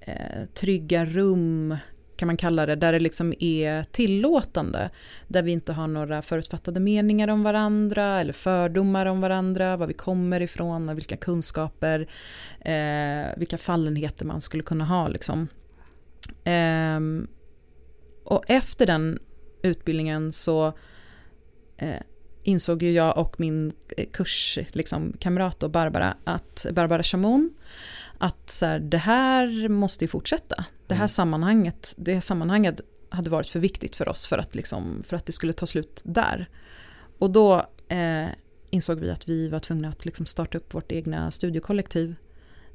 eh, 0.00 0.44
trygga 0.54 1.04
rum 1.04 1.76
kan 2.16 2.26
man 2.26 2.36
kalla 2.36 2.66
det, 2.66 2.76
där 2.76 2.92
det 2.92 3.00
liksom 3.00 3.34
är 3.38 3.84
tillåtande. 3.84 4.90
Där 5.28 5.42
vi 5.42 5.52
inte 5.52 5.72
har 5.72 5.88
några 5.88 6.22
förutfattade 6.22 6.80
meningar 6.80 7.28
om 7.28 7.42
varandra 7.42 8.20
eller 8.20 8.32
fördomar 8.32 9.06
om 9.06 9.20
varandra, 9.20 9.76
var 9.76 9.86
vi 9.86 9.94
kommer 9.94 10.40
ifrån 10.40 10.88
och 10.88 10.96
vilka 10.96 11.16
kunskaper, 11.16 12.08
eh, 12.60 13.36
vilka 13.36 13.58
fallenheter 13.58 14.24
man 14.24 14.40
skulle 14.40 14.62
kunna 14.62 14.84
ha. 14.84 15.08
Liksom. 15.08 15.48
Eh, 16.44 17.00
och 18.24 18.50
efter 18.50 18.86
den 18.86 19.18
utbildningen 19.62 20.32
så 20.32 20.66
eh, 21.76 22.02
insåg 22.42 22.82
ju 22.82 22.92
jag 22.92 23.18
och 23.18 23.40
min 23.40 23.72
eh, 23.96 24.06
kurskamrat 24.12 24.74
liksom, 24.74 25.12
kamrat 25.18 25.58
Barbara, 25.58 26.16
att, 26.24 26.66
Barbara 26.72 27.02
Chamon, 27.02 27.50
att 28.18 28.50
så 28.50 28.66
här, 28.66 28.78
det 28.78 28.98
här 28.98 29.68
måste 29.68 30.04
ju 30.04 30.08
fortsätta. 30.08 30.64
Det 30.86 30.94
här 30.94 31.00
mm. 31.00 31.08
sammanhanget, 31.08 31.94
det 31.96 32.14
här 32.14 32.20
sammanhanget 32.20 32.80
hade 33.08 33.30
varit 33.30 33.48
för 33.48 33.60
viktigt 33.60 33.96
för 33.96 34.08
oss 34.08 34.26
för 34.26 34.38
att, 34.38 34.54
liksom, 34.54 35.02
för 35.04 35.16
att 35.16 35.26
det 35.26 35.32
skulle 35.32 35.52
ta 35.52 35.66
slut 35.66 36.00
där. 36.04 36.48
Och 37.18 37.30
då 37.30 37.66
eh, 37.88 38.26
insåg 38.70 39.00
vi 39.00 39.10
att 39.10 39.28
vi 39.28 39.48
var 39.48 39.58
tvungna 39.58 39.88
att 39.88 40.04
liksom 40.04 40.26
starta 40.26 40.58
upp 40.58 40.74
vårt 40.74 40.92
egna 40.92 41.30
studiekollektiv 41.30 42.14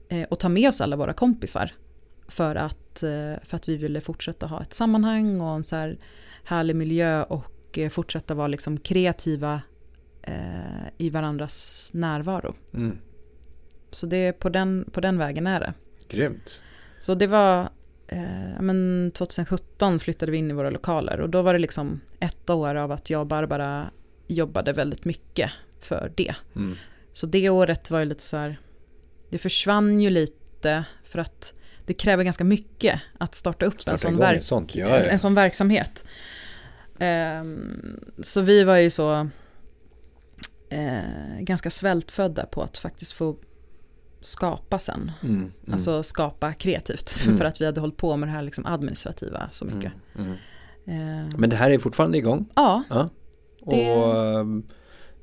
eh, 0.09 0.23
och 0.23 0.39
ta 0.39 0.49
med 0.49 0.67
oss 0.67 0.81
alla 0.81 0.95
våra 0.95 1.13
kompisar 1.13 1.71
för 2.27 2.55
att, 2.55 3.03
eh, 3.03 3.33
för 3.43 3.55
att 3.55 3.69
vi 3.69 3.77
ville 3.77 4.01
fortsätta 4.01 4.47
ha 4.47 4.61
ett 4.61 4.73
sammanhang 4.73 5.41
och 5.41 5.55
en 5.55 5.63
så 5.63 5.75
här 5.75 5.97
härlig 6.43 6.75
miljö 6.75 7.23
och 7.23 7.56
Eh, 7.77 7.89
fortsätta 7.89 8.33
vara 8.33 8.47
liksom 8.47 8.77
kreativa 8.77 9.61
eh, 10.21 10.33
i 10.97 11.09
varandras 11.09 11.89
närvaro. 11.93 12.55
Mm. 12.73 12.97
Så 13.91 14.05
det 14.05 14.17
är 14.17 14.31
på 14.31 14.49
den, 14.49 14.89
på 14.91 15.01
den 15.01 15.17
vägen 15.17 15.47
är 15.47 15.59
det. 15.59 15.73
Grymt. 16.09 16.63
Så 16.99 17.15
det 17.15 17.27
var, 17.27 17.69
eh, 18.07 18.59
men 18.61 19.11
2017 19.13 19.99
flyttade 19.99 20.31
vi 20.31 20.37
in 20.37 20.51
i 20.51 20.53
våra 20.53 20.69
lokaler 20.69 21.19
och 21.21 21.29
då 21.29 21.41
var 21.41 21.53
det 21.53 21.59
liksom 21.59 22.01
ett 22.19 22.49
år 22.49 22.75
av 22.75 22.91
att 22.91 23.09
jag 23.09 23.21
och 23.21 23.27
Barbara 23.27 23.91
jobbade 24.27 24.73
väldigt 24.73 25.05
mycket 25.05 25.51
för 25.79 26.11
det. 26.15 26.35
Mm. 26.55 26.75
Så 27.13 27.25
det 27.25 27.49
året 27.49 27.91
var 27.91 27.99
ju 27.99 28.05
lite 28.05 28.23
så 28.23 28.37
här, 28.37 28.59
det 29.29 29.37
försvann 29.37 30.01
ju 30.01 30.09
lite 30.09 30.83
för 31.03 31.19
att 31.19 31.53
det 31.85 31.93
kräver 31.93 32.23
ganska 32.23 32.43
mycket 32.43 33.01
att 33.17 33.35
starta 33.35 33.65
upp 33.65 33.81
starta 33.81 33.91
en, 33.91 33.97
sån 33.97 34.17
verk- 34.17 34.35
en 35.09 35.19
sån 35.19 35.33
verksamhet. 35.35 36.05
Um, 36.99 37.99
så 38.21 38.41
vi 38.41 38.63
var 38.63 38.77
ju 38.77 38.89
så 38.89 39.29
uh, 40.73 41.39
ganska 41.39 41.69
svältfödda 41.69 42.45
på 42.45 42.61
att 42.61 42.77
faktiskt 42.77 43.13
få 43.13 43.35
skapa 44.21 44.79
sen. 44.79 45.11
Mm, 45.23 45.35
mm. 45.35 45.51
Alltså 45.71 46.03
skapa 46.03 46.53
kreativt. 46.53 47.15
Mm. 47.25 47.37
För 47.37 47.45
att 47.45 47.61
vi 47.61 47.65
hade 47.65 47.81
hållit 47.81 47.97
på 47.97 48.17
med 48.17 48.29
det 48.29 48.33
här 48.33 48.41
liksom 48.41 48.65
administrativa 48.65 49.47
så 49.51 49.65
mycket. 49.65 49.91
Uh, 50.19 50.33
Men 51.37 51.49
det 51.49 51.55
här 51.55 51.71
är 51.71 51.79
fortfarande 51.79 52.17
igång? 52.17 52.49
Ja. 52.55 52.83
ja. 52.89 53.09
Det... 53.65 53.91
Och 53.91 54.39
ehm, 54.39 54.63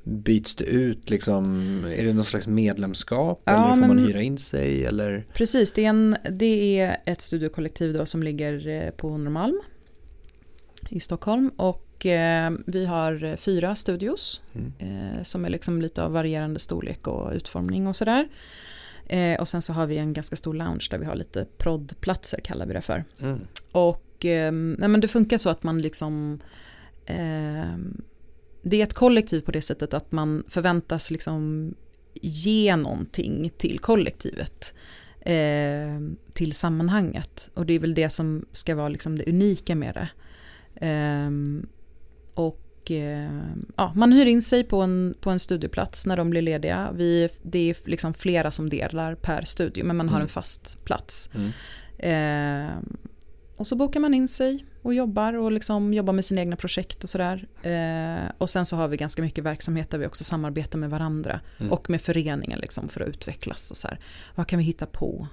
byts 0.04 0.56
det 0.56 0.64
ut 0.64 1.10
liksom? 1.10 1.44
Är 1.84 2.04
det 2.04 2.12
någon 2.12 2.24
slags 2.24 2.46
medlemskap? 2.46 3.42
Ja, 3.44 3.52
eller 3.52 3.68
får 3.68 3.80
men... 3.80 3.88
man 3.88 3.98
hyra 3.98 4.22
in 4.22 4.38
sig? 4.38 4.84
Eller? 4.84 5.26
Precis, 5.32 5.72
det 5.72 5.84
är, 5.84 5.88
en, 5.88 6.16
det 6.30 6.78
är 6.78 6.96
ett 7.06 7.20
studiokollektiv 7.20 7.92
då 7.92 8.06
som 8.06 8.22
ligger 8.22 8.68
eh, 8.68 8.90
på 8.90 9.18
Norrmalm 9.18 9.60
i 10.94 11.00
Stockholm. 11.00 11.48
Och 11.56 12.06
eh, 12.06 12.52
vi 12.66 12.86
har 12.86 13.36
fyra 13.36 13.76
studios 13.76 14.40
mm. 14.52 14.72
eh, 14.78 15.22
som 15.22 15.44
är 15.44 15.50
liksom 15.50 15.82
lite 15.82 16.02
av 16.02 16.12
varierande 16.12 16.60
storlek 16.60 17.06
och 17.06 17.32
utformning 17.32 17.86
och 17.86 17.96
sådär. 17.96 18.28
Eh, 19.06 19.40
och 19.40 19.48
sen 19.48 19.62
så 19.62 19.72
har 19.72 19.86
vi 19.86 19.98
en 19.98 20.12
ganska 20.12 20.36
stor 20.36 20.54
lounge 20.54 20.86
där 20.90 20.98
vi 20.98 21.04
har 21.04 21.14
lite 21.14 21.46
proddplatser 21.58 22.40
kallar 22.40 22.66
vi 22.66 22.72
det 22.72 22.80
för. 22.80 23.04
Mm. 23.20 23.40
Och 23.72 24.24
eh, 24.24 24.52
nej, 24.52 24.88
men 24.88 25.00
det 25.00 25.08
funkar 25.08 25.38
så 25.38 25.50
att 25.50 25.62
man 25.62 25.82
liksom 25.82 26.40
eh, 27.06 27.76
det 28.62 28.76
är 28.76 28.82
ett 28.82 28.94
kollektiv 28.94 29.40
på 29.40 29.52
det 29.52 29.62
sättet 29.62 29.94
att 29.94 30.12
man 30.12 30.44
förväntas 30.48 31.10
liksom 31.10 31.74
ge 32.14 32.76
någonting 32.76 33.50
till 33.56 33.78
kollektivet. 33.78 34.74
Eh, 35.20 36.00
till 36.32 36.52
sammanhanget. 36.52 37.50
Och 37.54 37.66
det 37.66 37.72
är 37.72 37.78
väl 37.78 37.94
det 37.94 38.10
som 38.10 38.46
ska 38.52 38.74
vara 38.74 38.88
liksom 38.88 39.18
det 39.18 39.28
unika 39.28 39.74
med 39.74 39.94
det. 39.94 40.08
Um, 40.80 41.66
och 42.34 42.90
uh, 42.90 43.42
ja, 43.76 43.92
man 43.94 44.12
hyr 44.12 44.26
in 44.26 44.42
sig 44.42 44.64
på 44.64 44.80
en, 44.80 45.14
på 45.20 45.30
en 45.30 45.38
studieplats 45.38 46.06
när 46.06 46.16
de 46.16 46.30
blir 46.30 46.42
lediga. 46.42 46.90
Vi, 46.94 47.28
det 47.42 47.70
är 47.70 47.76
liksom 47.84 48.14
flera 48.14 48.50
som 48.50 48.68
delar 48.68 49.14
per 49.14 49.42
studio 49.44 49.84
men 49.84 49.96
man 49.96 50.08
har 50.08 50.16
mm. 50.16 50.22
en 50.22 50.28
fast 50.28 50.84
plats. 50.84 51.30
Mm. 51.34 51.52
Uh, 52.04 52.82
och 53.56 53.66
så 53.66 53.76
bokar 53.76 54.00
man 54.00 54.14
in 54.14 54.28
sig 54.28 54.64
och 54.82 54.94
jobbar 54.94 55.32
och 55.32 55.52
liksom 55.52 55.94
jobbar 55.94 56.12
med 56.12 56.24
sina 56.24 56.40
egna 56.40 56.56
projekt 56.56 57.04
och 57.04 57.10
sådär. 57.10 57.46
Uh, 57.66 58.30
och 58.38 58.50
sen 58.50 58.66
så 58.66 58.76
har 58.76 58.88
vi 58.88 58.96
ganska 58.96 59.22
mycket 59.22 59.44
verksamhet 59.44 59.90
där 59.90 59.98
vi 59.98 60.06
också 60.06 60.24
samarbetar 60.24 60.78
med 60.78 60.90
varandra 60.90 61.40
mm. 61.58 61.72
och 61.72 61.90
med 61.90 62.00
föreningen 62.00 62.58
liksom 62.58 62.88
för 62.88 63.00
att 63.00 63.08
utvecklas 63.08 63.70
och 63.70 63.76
så 63.76 63.88
här. 63.88 63.98
Vad 64.34 64.46
kan 64.46 64.58
vi 64.58 64.64
hitta 64.64 64.86
på? 64.86 65.28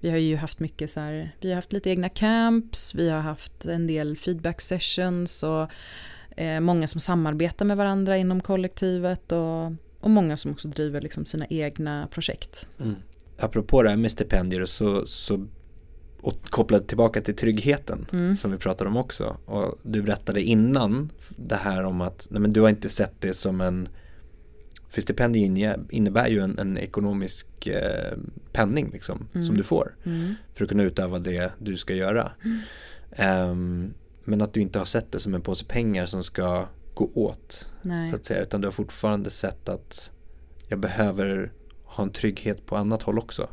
Vi 0.00 0.10
har 0.10 0.18
ju 0.18 0.36
haft 0.36 0.60
mycket 0.60 0.90
så 0.90 1.00
här, 1.00 1.34
vi 1.40 1.48
har 1.48 1.54
haft 1.54 1.72
lite 1.72 1.90
egna 1.90 2.08
camps, 2.08 2.94
vi 2.94 3.10
har 3.10 3.20
haft 3.20 3.66
en 3.66 3.86
del 3.86 4.16
feedback 4.16 4.60
sessions 4.60 5.42
och 5.42 5.70
Eh, 6.40 6.60
många 6.60 6.86
som 6.86 7.00
samarbetar 7.00 7.64
med 7.64 7.76
varandra 7.76 8.16
inom 8.16 8.40
kollektivet 8.40 9.32
och, 9.32 9.72
och 10.00 10.10
många 10.10 10.36
som 10.36 10.52
också 10.52 10.68
driver 10.68 11.00
liksom 11.00 11.24
sina 11.24 11.46
egna 11.46 12.08
projekt. 12.10 12.68
Mm. 12.80 12.94
Apropå 13.38 13.82
det 13.82 13.90
här 13.90 13.96
med 13.96 14.10
stipendier 14.10 14.64
så, 14.64 15.06
så 15.06 15.46
och 16.20 16.42
kopplat 16.42 16.88
tillbaka 16.88 17.20
till 17.20 17.36
tryggheten 17.36 18.06
Mm. 18.12 18.36
som 18.36 18.52
vi 18.52 18.58
pratade 18.58 18.90
om 18.90 18.96
också. 18.96 19.36
Och 19.44 19.78
du 19.82 20.02
berättade 20.02 20.42
innan 20.42 21.10
det 21.36 21.56
här 21.56 21.84
om 21.84 22.00
att 22.00 22.26
nej 22.30 22.40
men 22.40 22.52
du 22.52 22.60
har 22.60 22.68
inte 22.68 22.88
sett 22.88 23.20
det 23.20 23.34
som 23.34 23.60
en 23.60 23.88
för 24.90 25.00
stipendier 25.00 25.46
inne- 25.46 25.86
innebär 25.90 26.28
ju 26.28 26.40
en, 26.40 26.58
en 26.58 26.78
ekonomisk 26.78 27.66
eh, 27.66 28.16
penning 28.52 28.90
liksom, 28.92 29.28
Mm. 29.34 29.46
som 29.46 29.56
du 29.56 29.62
får 29.62 29.94
Mm. 30.06 30.34
för 30.54 30.64
att 30.64 30.68
kunna 30.70 30.82
utöva 30.82 31.18
det 31.18 31.52
du 31.58 31.76
ska 31.76 31.94
göra. 31.94 32.32
Ehm, 33.12 33.94
men 34.24 34.42
att 34.42 34.52
du 34.54 34.60
inte 34.60 34.78
har 34.78 34.86
sett 34.86 35.12
det 35.12 35.18
som 35.18 35.34
en 35.34 35.40
påse 35.40 35.64
pengar 35.64 36.06
som 36.06 36.22
ska 36.22 36.66
gå 36.94 37.10
åt 37.14 37.66
Nej. 37.82 38.08
så 38.08 38.16
att 38.16 38.24
säga. 38.24 38.42
Utan 38.42 38.60
du 38.60 38.66
har 38.66 38.72
fortfarande 38.72 39.30
sett 39.30 39.68
att 39.68 40.12
jag 40.68 40.78
behöver 40.78 41.52
ha 41.84 42.04
en 42.04 42.10
trygghet 42.10 42.66
på 42.66 42.76
annat 42.76 43.02
håll 43.02 43.18
också. 43.18 43.48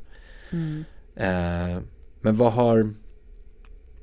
Mm. 0.52 0.84
Eh, 1.15 1.82
men 2.21 2.38
vad 2.38 2.54
har 2.54 2.93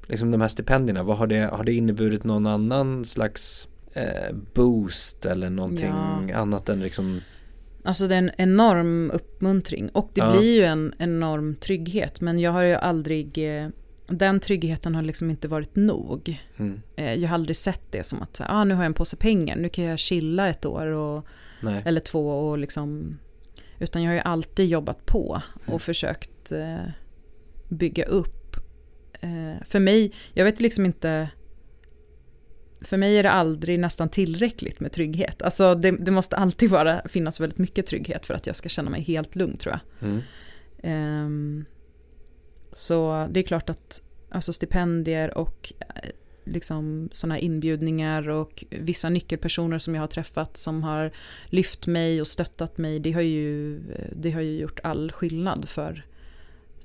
liksom 0.06 0.30
de 0.30 0.40
här 0.40 0.48
stipendierna, 0.48 1.02
vad 1.02 1.16
har 1.16 1.26
det, 1.26 1.40
har 1.52 1.64
det 1.64 1.72
inneburit 1.72 2.24
någon 2.24 2.46
annan 2.46 3.04
slags 3.04 3.68
eh, 3.94 4.34
boost 4.54 5.26
eller 5.26 5.50
någonting 5.50 5.86
Ja. 6.28 6.36
annat 6.36 6.68
än 6.68 6.80
liksom 6.80 7.20
Alltså 7.86 8.08
det 8.08 8.14
är 8.14 8.18
en 8.18 8.30
enorm 8.38 9.10
uppmuntring 9.10 9.88
och 9.88 10.10
det 10.14 10.20
Ja. 10.20 10.32
blir 10.32 10.56
ju 10.56 10.64
en 10.64 10.92
enorm 10.98 11.54
trygghet 11.56 12.20
men 12.20 12.38
jag 12.38 12.50
har 12.52 12.62
ju 12.62 12.74
aldrig, 12.74 13.58
eh, 13.58 13.68
den 14.06 14.40
tryggheten 14.40 14.94
har 14.94 15.02
liksom 15.02 15.30
inte 15.30 15.48
varit 15.48 15.76
nog. 15.76 16.38
mm, 16.56 16.80
Eh, 16.96 17.14
Jag 17.14 17.28
har 17.28 17.34
aldrig 17.34 17.56
sett 17.56 17.92
det 17.92 18.06
som 18.06 18.22
att 18.22 18.40
ah, 18.48 18.64
nu 18.64 18.74
har 18.74 18.82
jag 18.82 18.86
en 18.86 18.94
påse 18.94 19.16
pengar, 19.16 19.56
nu 19.56 19.68
kan 19.68 19.84
jag 19.84 19.98
chilla 19.98 20.48
ett 20.48 20.66
år 20.66 20.86
och, 20.86 21.26
nej, 21.60 21.82
eller 21.84 22.00
två 22.00 22.48
och 22.48 22.58
liksom 22.58 23.18
utan 23.78 24.02
jag 24.02 24.10
har 24.10 24.14
ju 24.14 24.20
alltid 24.20 24.66
jobbat 24.68 25.06
på 25.06 25.42
och 25.54 25.68
Mm. 25.68 25.80
försökt 25.80 26.52
eh, 26.52 26.84
bygga 27.68 28.04
upp. 28.04 28.56
Eh, 29.20 29.62
för 29.66 29.80
mig, 29.80 30.12
jag 30.34 30.44
vet 30.44 30.60
liksom 30.60 30.86
inte 30.86 31.28
för 32.84 32.96
mig 32.96 33.18
är 33.18 33.22
det 33.22 33.30
aldrig 33.30 33.80
nästan 33.80 34.08
tillräckligt 34.08 34.80
med 34.80 34.92
trygghet. 34.92 35.42
Alltså 35.42 35.74
det, 35.74 35.90
det 35.90 36.10
måste 36.10 36.36
alltid 36.36 36.70
vara, 36.70 37.02
finnas 37.08 37.40
väldigt 37.40 37.58
mycket 37.58 37.86
trygghet 37.86 38.26
för 38.26 38.34
att 38.34 38.46
jag 38.46 38.56
ska 38.56 38.68
känna 38.68 38.90
mig 38.90 39.02
helt 39.02 39.36
lugn 39.36 39.56
tror 39.56 39.74
jag. 39.74 40.08
mm, 40.08 40.22
Ehm, 40.82 41.64
så 42.72 43.28
det 43.30 43.40
är 43.40 43.44
klart 43.44 43.70
att 43.70 44.02
alltså 44.28 44.52
stipendier 44.52 45.38
och 45.38 45.72
eh, 45.80 46.10
liksom 46.44 47.08
sådana 47.12 47.38
inbjudningar 47.38 48.28
och 48.28 48.64
vissa 48.70 49.08
nyckelpersoner 49.08 49.78
som 49.78 49.94
jag 49.94 50.02
har 50.02 50.06
träffat 50.06 50.56
som 50.56 50.82
har 50.82 51.10
lyft 51.44 51.86
mig 51.86 52.20
och 52.20 52.26
stöttat 52.26 52.78
mig, 52.78 53.00
det 53.00 53.12
har 53.12 53.20
ju, 53.20 53.80
det 54.16 54.30
har 54.30 54.40
ju 54.40 54.58
gjort 54.58 54.80
all 54.82 55.12
skillnad 55.12 55.68
för, 55.68 56.06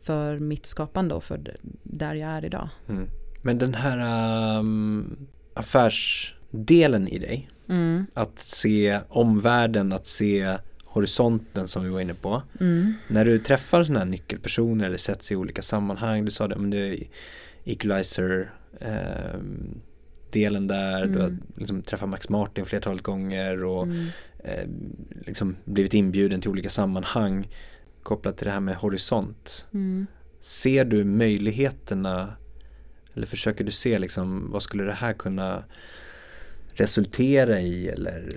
för 0.03 0.39
mitt 0.39 0.65
skapande 0.65 1.15
och 1.15 1.23
för 1.23 1.55
där 1.83 2.15
jag 2.15 2.29
är 2.29 2.45
idag. 2.45 2.69
mm. 2.89 3.09
Men 3.41 3.57
den 3.57 3.73
här 3.73 4.59
um, 4.59 5.27
affärsdelen 5.59 7.07
i 7.07 7.19
dig, 7.19 7.47
Mm, 7.69 8.05
att 8.13 8.39
se 8.39 8.99
omvärlden, 9.09 9.91
att 9.93 10.05
se 10.05 10.57
horisonten 10.85 11.67
som 11.67 11.83
vi 11.83 11.89
var 11.89 12.01
inne 12.01 12.13
på. 12.13 12.41
mm, 12.59 12.93
När 13.07 13.25
du 13.25 13.37
träffar 13.37 13.83
sådana 13.83 13.99
här 13.99 14.05
nyckelpersoner 14.05 14.85
eller 14.85 14.97
sätts 14.97 15.31
i 15.31 15.35
olika 15.35 15.61
sammanhang, 15.61 16.25
du 16.25 16.31
sa 16.31 16.47
det, 16.47 16.55
men 16.55 16.69
det 16.69 16.77
är 16.77 17.07
equalizer 17.63 18.51
ehm, 18.81 19.79
delen 20.31 20.67
där, 20.67 21.05
du 21.05 21.17
har 21.19 21.27
Mm. 21.27 21.39
liksom 21.57 21.81
träffat 21.81 22.09
Max 22.09 22.29
Martin 22.29 22.65
flertalet 22.65 23.03
gånger 23.03 23.63
och 23.63 23.83
mm. 23.83 24.07
eh, 24.43 24.67
liksom 25.25 25.55
blivit 25.65 25.93
inbjuden 25.93 26.41
till 26.41 26.49
olika 26.51 26.69
sammanhang 26.69 27.47
kopplat 28.03 28.37
till 28.37 28.45
det 28.47 28.53
här 28.53 28.59
med 28.59 28.75
horisont. 28.75 29.67
Mm. 29.73 30.07
Ser 30.39 30.85
du 30.85 31.03
möjligheterna 31.03 32.33
eller 33.13 33.27
försöker 33.27 33.63
du 33.63 33.71
se 33.71 33.97
liksom 33.97 34.51
vad 34.51 34.63
skulle 34.63 34.83
det 34.83 34.93
här 34.93 35.13
kunna 35.13 35.63
resultera 36.73 37.59
i 37.59 37.87
eller 37.87 38.29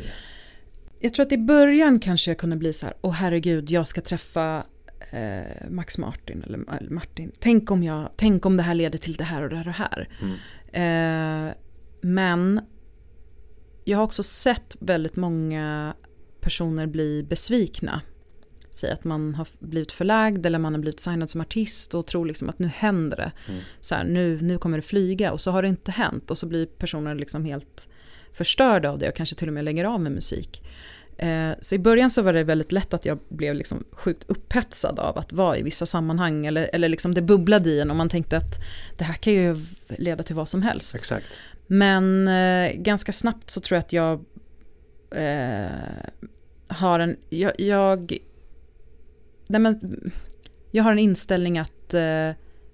Jag 1.00 1.14
tror 1.14 1.26
att 1.26 1.32
i 1.32 1.38
början 1.38 1.98
kanske 1.98 2.30
jag 2.30 2.38
kunde 2.38 2.56
bli 2.56 2.72
så 2.72 2.86
här, 2.86 2.94
åh 3.00 3.12
herregud, 3.12 3.70
jag 3.70 3.86
ska 3.86 4.00
träffa 4.00 4.64
eh, 5.10 5.70
Max 5.70 5.98
Martin 5.98 6.42
eller 6.42 6.76
eller 6.76 6.90
Martin. 6.90 7.32
Tänk 7.38 7.70
om, 7.70 7.82
jag, 7.82 8.10
tänk 8.16 8.46
om 8.46 8.56
det 8.56 8.62
här 8.62 8.74
leder 8.74 8.98
till 8.98 9.14
det 9.14 9.24
här 9.24 9.42
och 9.42 9.48
det 9.48 9.56
här 9.56 9.68
och 9.68 9.72
det 9.72 9.72
här. 9.72 10.08
mm, 10.20 10.36
Eh, 10.72 11.54
men 12.00 12.60
jag 13.84 13.98
har 13.98 14.04
också 14.04 14.22
sett 14.22 14.76
väldigt 14.80 15.16
många 15.16 15.94
personer 16.40 16.86
bli 16.86 17.22
besvikna. 17.22 18.00
Säg 18.74 18.90
att 18.90 19.04
man 19.04 19.34
har 19.34 19.48
blivit 19.58 19.92
förlagd 19.92 20.46
eller 20.46 20.58
man 20.58 20.74
har 20.74 20.80
blivit 20.80 21.00
signad 21.00 21.30
som 21.30 21.40
artist 21.40 21.94
och 21.94 22.06
tror 22.06 22.26
liksom 22.26 22.48
att 22.48 22.58
nu 22.58 22.66
händer 22.66 23.16
det. 23.16 23.32
Mm. 23.48 23.60
Så 23.80 23.94
här, 23.94 24.04
nu, 24.04 24.38
nu 24.42 24.58
kommer 24.58 24.78
det 24.78 24.82
flyga 24.82 25.32
och 25.32 25.40
så 25.40 25.50
har 25.50 25.62
det 25.62 25.68
inte 25.68 25.90
hänt 25.90 26.30
och 26.30 26.38
så 26.38 26.46
blir 26.46 26.66
personer 26.66 27.14
liksom 27.14 27.44
helt 27.44 27.88
förstörda 28.32 28.90
av 28.90 28.98
det 28.98 29.08
och 29.08 29.16
kanske 29.16 29.36
till 29.36 29.48
och 29.48 29.54
med 29.54 29.64
lägger 29.64 29.84
av 29.84 30.00
med 30.00 30.12
musik. 30.12 30.62
Eh, 31.16 31.50
så 31.60 31.74
i 31.74 31.78
början 31.78 32.10
så 32.10 32.22
var 32.22 32.32
det 32.32 32.44
väldigt 32.44 32.72
lätt 32.72 32.94
att 32.94 33.04
jag 33.04 33.18
blev 33.28 33.54
liksom 33.54 33.84
sjukt 33.92 34.24
upphetsad 34.26 34.98
av 34.98 35.18
att 35.18 35.32
vara 35.32 35.56
i 35.56 35.62
vissa 35.62 35.86
sammanhang 35.86 36.46
eller, 36.46 36.70
eller 36.72 36.88
liksom 36.88 37.14
det 37.14 37.22
bubblade 37.22 37.70
i 37.70 37.80
en 37.80 37.90
och 37.90 37.96
man 37.96 38.08
tänkte 38.08 38.36
att 38.36 38.64
det 38.98 39.04
här 39.04 39.14
kan 39.14 39.32
ju 39.32 39.56
leda 39.88 40.22
till 40.22 40.36
vad 40.36 40.48
som 40.48 40.62
helst. 40.62 40.94
exakt. 40.94 41.26
Men 41.66 42.28
eh, 42.28 42.72
ganska 42.72 43.12
snabbt 43.12 43.50
så 43.50 43.60
tror 43.60 43.76
jag 43.76 43.80
att 43.80 43.92
jag 43.92 44.24
eh, 45.10 45.70
har 46.66 47.00
en... 47.00 47.16
Jag, 47.28 47.60
jag, 47.60 48.18
nej 49.52 49.60
men, 49.60 50.10
jag 50.70 50.84
har 50.84 50.92
en 50.92 50.98
inställning 50.98 51.58
att 51.58 51.94
eh, 51.94 52.30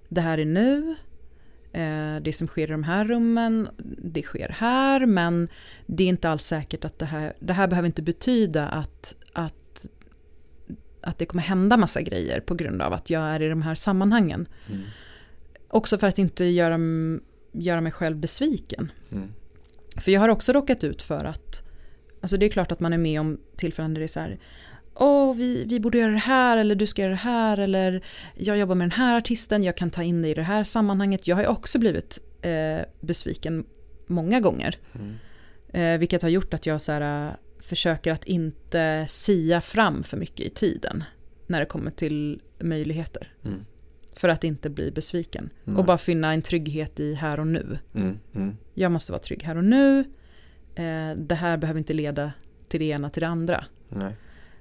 det 0.09 0.21
här 0.21 0.37
är 0.37 0.45
nu. 0.45 0.95
Eh, 1.71 2.21
det 2.21 2.33
som 2.33 2.47
sker 2.47 2.63
i 2.63 2.71
de 2.71 2.83
här 2.83 3.05
rummen, 3.05 3.69
det 3.97 4.23
sker 4.23 4.49
här. 4.49 5.05
Men 5.05 5.47
det 5.85 6.03
är 6.03 6.07
inte 6.07 6.29
alls 6.29 6.43
säkert 6.43 6.85
att 6.85 6.99
det 6.99 7.05
här... 7.05 7.33
Det 7.39 7.53
här 7.53 7.67
behöver 7.67 7.87
inte 7.87 8.01
betyda 8.01 8.67
att, 8.67 9.15
att, 9.33 9.85
att 11.01 11.17
det 11.17 11.25
kommer 11.25 11.43
hända 11.43 11.77
massa 11.77 12.01
grejer 12.01 12.39
på 12.39 12.55
grund 12.55 12.81
av 12.81 12.93
att 12.93 13.09
jag 13.09 13.21
är 13.21 13.41
i 13.41 13.49
de 13.49 13.61
här 13.61 13.75
sammanhangen. 13.75 14.47
Mm. 14.69 14.81
Också 15.67 15.97
för 15.97 16.07
att 16.07 16.19
inte 16.19 16.45
göra, 16.45 16.79
göra 17.51 17.81
mig 17.81 17.91
själv 17.91 18.17
besviken. 18.17 18.91
Mm. 19.11 19.27
För 19.95 20.11
jag 20.11 20.21
har 20.21 20.29
också 20.29 20.51
råkat 20.51 20.83
ut 20.83 21.01
för 21.01 21.25
att, 21.25 21.63
alltså 22.21 22.37
det 22.37 22.45
är 22.45 22.49
klart 22.49 22.71
att 22.71 22.79
man 22.79 22.93
är 22.93 22.97
med 22.97 23.19
om 23.19 23.39
tillfällen 23.55 23.93
där 23.93 23.99
det 23.99 24.05
är 24.05 24.07
så 24.07 24.19
här, 24.19 24.39
åh 24.95 25.35
vi, 25.35 25.63
vi 25.63 25.79
borde 25.79 25.97
göra 25.97 26.11
det 26.11 26.17
här 26.17 26.57
eller 26.57 26.75
du 26.75 26.87
ska 26.87 27.01
göra 27.01 27.11
det 27.11 27.17
här 27.17 27.57
eller 27.57 28.03
jag 28.35 28.57
jobbar 28.57 28.75
med 28.75 28.85
den 28.85 28.97
här 28.97 29.17
artisten, 29.17 29.63
jag 29.63 29.77
kan 29.77 29.89
ta 29.89 30.03
in 30.03 30.21
dig 30.21 30.31
i 30.31 30.33
det 30.33 30.41
här 30.41 30.63
sammanhanget. 30.63 31.27
Jag 31.27 31.35
har 31.35 31.43
ju 31.43 31.49
också 31.49 31.79
blivit 31.79 32.19
eh, 32.41 32.85
besviken 32.99 33.65
många 34.07 34.39
gånger. 34.39 34.77
Mm. 34.95 35.15
Eh, 35.73 35.99
vilket 35.99 36.21
har 36.21 36.29
gjort 36.29 36.53
att 36.53 36.65
jag 36.65 36.81
så 36.81 36.91
här, 36.91 37.27
eh, 37.27 37.33
försöker 37.59 38.11
att 38.11 38.23
inte 38.23 39.05
sia 39.09 39.61
fram 39.61 40.03
för 40.03 40.17
mycket 40.17 40.45
i 40.45 40.49
tiden 40.49 41.03
när 41.47 41.59
det 41.59 41.65
kommer 41.65 41.91
till 41.91 42.41
möjligheter. 42.59 43.33
Mm. 43.45 43.65
För 44.13 44.29
att 44.29 44.43
inte 44.43 44.69
bli 44.69 44.91
besviken. 44.91 45.49
Nej. 45.63 45.77
Och 45.77 45.85
bara 45.85 45.97
finna 45.97 46.33
en 46.33 46.41
trygghet 46.41 46.99
i 46.99 47.13
här 47.13 47.39
och 47.39 47.47
nu. 47.47 47.79
Mm. 47.95 48.19
Mm. 48.35 48.57
Jag 48.73 48.91
måste 48.91 49.11
vara 49.11 49.21
trygg 49.21 49.43
här 49.43 49.57
och 49.57 49.63
nu. 49.63 49.99
Eh, 50.75 51.15
det 51.17 51.35
här 51.35 51.57
behöver 51.57 51.77
inte 51.77 51.93
leda 51.93 52.31
till 52.67 52.79
det 52.79 52.85
ena 52.85 53.09
till 53.09 53.21
det 53.21 53.27
andra. 53.27 53.65
Nej. 53.89 54.15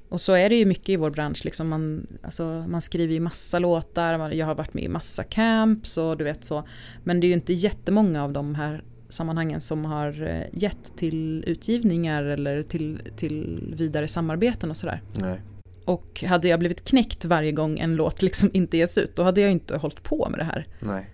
Och 0.08 0.20
så 0.20 0.32
är 0.32 0.48
det 0.48 0.56
ju 0.56 0.64
mycket 0.66 0.88
i 0.88 0.96
vår 0.96 1.10
bransch. 1.10 1.44
Liksom 1.44 1.68
man, 1.68 2.06
alltså, 2.22 2.64
man 2.68 2.82
skriver 2.82 3.14
ju 3.14 3.20
massa 3.20 3.58
låtar, 3.58 4.18
man- 4.18 4.36
jag 4.36 4.46
har 4.46 4.54
varit 4.54 4.74
med 4.74 4.84
i 4.84 4.88
massa 4.88 5.24
camps 5.24 5.98
och 5.98 6.16
du 6.16 6.24
vet 6.24 6.44
så. 6.44 6.64
Men 7.04 7.20
det 7.20 7.26
är 7.26 7.28
ju 7.28 7.34
inte 7.34 7.52
jättemånga 7.52 8.24
av 8.24 8.32
de 8.32 8.54
här 8.54 8.84
sammanhangen 9.08 9.60
som 9.60 9.84
har 9.84 10.22
eh, 10.26 10.42
gett 10.52 10.96
till 10.96 11.44
utgivningar 11.46 12.22
eller 12.24 12.62
till, 12.62 13.00
till 13.16 13.74
vidare 13.76 14.08
samarbeten 14.08 14.70
och 14.70 14.76
sådär. 14.76 15.02
Nej. 15.18 15.40
Och 15.84 16.24
hade 16.26 16.48
jag 16.48 16.58
blivit 16.58 16.84
knäckt 16.84 17.24
varje 17.24 17.52
gång 17.52 17.78
en 17.78 17.96
låt 17.96 18.22
liksom 18.22 18.50
inte 18.52 18.76
ges 18.76 18.98
ut, 18.98 19.16
då 19.16 19.22
hade 19.22 19.40
jag 19.40 19.50
inte 19.50 19.76
hållit 19.76 20.02
på 20.02 20.28
med 20.30 20.40
det 20.40 20.44
här. 20.44 20.66
Nej. 20.80 21.10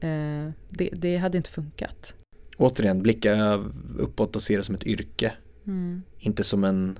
Eh, 0.00 0.50
det, 0.70 0.90
det 0.92 1.16
hade 1.16 1.36
inte 1.36 1.50
funkat. 1.50 2.14
Återigen, 2.56 3.02
blicka 3.02 3.64
uppåt 3.98 4.36
och 4.36 4.42
se 4.42 4.56
det 4.56 4.62
som 4.62 4.74
ett 4.74 4.84
yrke. 4.86 5.32
Mm. 5.66 6.02
Inte 6.18 6.44
som 6.44 6.64
en, 6.64 6.98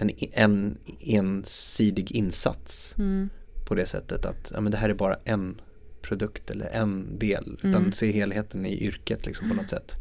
en, 0.00 0.10
en 0.32 0.78
ensidig 1.00 2.12
insats 2.12 2.94
Mm. 2.98 3.28
på 3.68 3.74
det 3.74 3.86
sättet 3.86 4.24
att 4.24 4.50
ja, 4.54 4.60
men 4.60 4.72
det 4.72 4.78
här 4.78 4.88
är 4.88 4.94
bara 4.94 5.16
en 5.24 5.60
produkt 6.02 6.50
eller 6.50 6.66
en 6.66 7.18
del. 7.18 7.56
Utan 7.58 7.74
Mm. 7.80 7.92
se 7.92 8.10
helheten 8.12 8.66
i 8.66 8.84
yrket 8.84 9.26
liksom 9.26 9.48
på 9.48 9.54
något 9.54 9.68
sätt. 9.70 9.96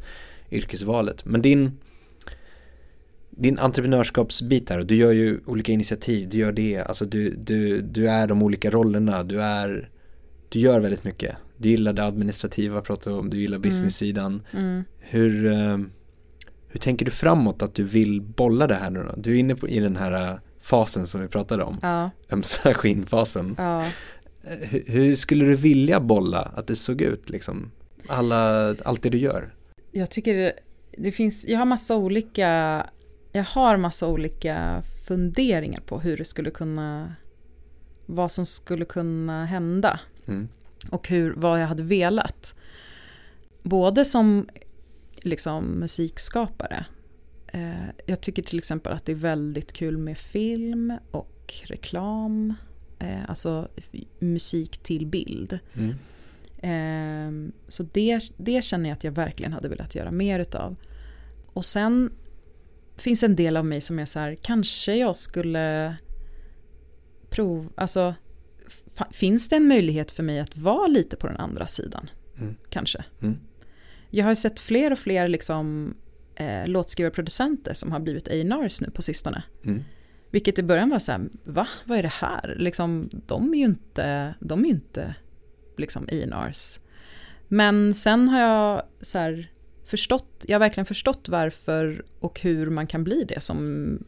Yrkesvalet. 0.52 1.26
Men 1.26 1.42
din, 1.42 1.72
din 3.30 3.60
entreprenörskapsbit 3.60 4.70
här, 4.70 4.78
och 4.80 4.86
du 4.86 4.96
gör 4.96 5.12
ju 5.12 5.40
olika 5.46 5.72
initiativ, 5.72 6.30
du 6.30 6.38
gör 6.38 6.52
det, 6.52 6.78
alltså 6.82 7.06
du, 7.06 7.30
du, 7.36 7.82
du 7.82 8.10
är 8.10 8.28
de 8.28 8.44
olika 8.44 8.70
rollerna, 8.70 9.24
du 9.24 9.42
är, 9.42 9.90
du 10.50 10.60
gör 10.60 10.80
väldigt 10.80 11.04
mycket. 11.04 11.36
Du 11.58 11.70
gillar 11.70 11.94
det 11.94 12.04
administrativa, 12.06 12.82
pratar 12.82 13.12
om, 13.12 13.30
du 13.30 13.38
gillar 13.40 13.58
business-sidan. 13.58 14.42
Mm. 14.54 14.84
Hur, 15.00 15.46
eh, 15.46 15.78
Hur 16.71 16.79
tänker 16.79 17.05
du 17.05 17.12
framåt 17.12 17.62
att 17.62 17.75
du 17.75 17.84
vill 17.84 18.21
bolla 18.21 18.67
det 18.67 18.75
här 18.75 18.89
nu 18.89 19.03
då? 19.03 19.13
Du 19.17 19.32
är 19.36 19.39
inne 19.39 19.55
på, 19.55 19.67
i 19.69 19.79
den 19.79 19.95
här 19.95 20.29
äh, 20.32 20.36
fasen 20.62 21.08
som 21.08 21.21
vi 21.21 21.27
pratade 21.27 21.63
om, 21.63 21.77
Ja, 21.82 22.10
ömsa 22.32 22.73
skinnfasen. 22.79 23.55
ja. 23.58 23.86
Eh, 24.43 24.69
Hur, 24.69 24.84
hur 24.88 25.15
skulle 25.15 25.45
du 25.45 25.55
vilja 25.55 25.99
bolla 25.99 26.39
att 26.41 26.67
det 26.67 26.75
såg 26.75 27.01
ut 27.01 27.29
liksom? 27.29 27.71
Alla, 28.08 28.69
allt 28.86 29.01
det 29.03 29.10
du 29.10 29.17
gör? 29.17 29.53
Jag 29.91 30.10
tycker 30.12 30.34
det, 30.36 30.53
det 30.97 31.12
finns, 31.12 31.45
jag 31.47 31.58
har 31.60 31.65
massa 31.65 31.95
olika, 31.95 32.86
jag 33.32 33.43
har 33.43 33.77
massa 33.77 34.08
olika 34.08 34.82
funderingar 35.08 35.82
på 35.82 35.99
hur 35.99 36.17
det 36.17 36.25
skulle 36.25 36.51
kunna, 36.51 37.15
vad 38.05 38.32
som 38.32 38.45
skulle 38.45 38.86
kunna 38.86 39.45
hända 39.45 39.99
Mm. 40.27 40.47
och 40.89 41.08
hur, 41.10 41.34
vad 41.38 41.62
jag 41.62 41.67
hade 41.67 41.84
velat. 41.84 42.55
Både 43.63 44.05
som 44.05 44.49
liksom 45.21 45.65
musikskapare. 45.65 46.86
Eh, 47.47 47.89
jag 48.05 48.21
tycker 48.21 48.43
till 48.43 48.58
exempel 48.58 48.93
att 48.93 49.05
det 49.05 49.12
är 49.12 49.15
väldigt 49.15 49.73
kul 49.73 49.97
med 49.97 50.17
film 50.17 50.93
och 51.12 51.53
reklam. 51.63 52.53
Eh, 52.99 53.29
alltså 53.29 53.67
musik 54.19 54.77
till 54.77 55.08
bild. 55.08 55.60
Mm. 55.73 55.95
Ehm, 56.62 57.51
så 57.67 57.84
det, 57.84 58.19
det 58.38 58.63
känner 58.63 58.89
jag 58.89 58.95
att 58.95 59.03
jag 59.03 59.12
verkligen 59.12 59.53
hade 59.53 59.69
velat 59.69 59.95
göra 59.95 60.12
mer 60.12 60.39
utav. 60.39 60.75
Och 61.53 61.65
sen 61.65 62.12
finns 62.95 63.23
en 63.23 63.36
del 63.36 63.58
av 63.58 63.65
mig 63.65 63.82
som 63.82 63.99
är 63.99 64.05
så 64.05 64.19
här, 64.19 64.36
kanske 64.36 64.95
jag 64.95 65.17
skulle 65.17 65.95
prova, 67.29 67.69
alltså 67.75 68.15
finns 69.12 69.49
det 69.49 69.55
en 69.55 69.67
möjlighet 69.67 70.12
för 70.12 70.23
mig 70.23 70.39
att 70.39 70.58
vara 70.58 70.88
lite 70.88 71.15
på 71.15 71.27
den 71.27 71.38
andra 71.38 71.67
sidan? 71.67 72.10
Mm. 72.39 72.55
Kanske. 72.69 73.05
Mm. 73.21 73.38
Jag 74.10 74.26
har 74.26 74.36
sett 74.36 74.60
fler 74.60 74.91
och 74.91 75.00
fler 75.00 75.28
liksom, 75.28 75.95
eh, 76.36 76.67
låtskrivarproducenter 76.67 77.74
som 77.74 77.91
har 77.91 78.00
blivit 78.00 78.28
A&Rs 78.28 78.82
nu 78.82 78.89
på 78.89 79.02
sistone. 79.02 79.43
Mm. 79.65 79.84
Vilket 80.32 80.60
i 80.60 80.63
början 80.63 80.89
var 80.89 81.00
så 81.00 81.12
här, 81.12 81.30
va? 81.43 81.67
Vad 81.86 81.98
är 81.98 82.04
det 82.04 82.13
här? 82.13 82.56
Liksom, 82.60 83.10
de 83.12 83.54
är 83.54 83.58
ju 83.58 83.65
inte, 83.65 84.34
de 84.39 84.65
är 84.65 84.69
inte 84.69 85.15
liksom 85.78 86.04
A&Rs. 86.04 86.80
Men 87.48 87.93
sen 87.93 88.30
har 88.30 88.39
jag 88.39 88.84
så 89.02 89.17
här 89.17 89.52
förstått, 89.86 90.45
jag 90.48 90.56
har 90.56 90.60
verkligen 90.60 90.86
förstått 90.86 91.30
varför 91.30 92.06
och 92.19 92.39
hur 92.39 92.69
man 92.69 92.88
kan 92.88 93.04
bli 93.04 93.24
det 93.24 93.39
som, 93.43 94.04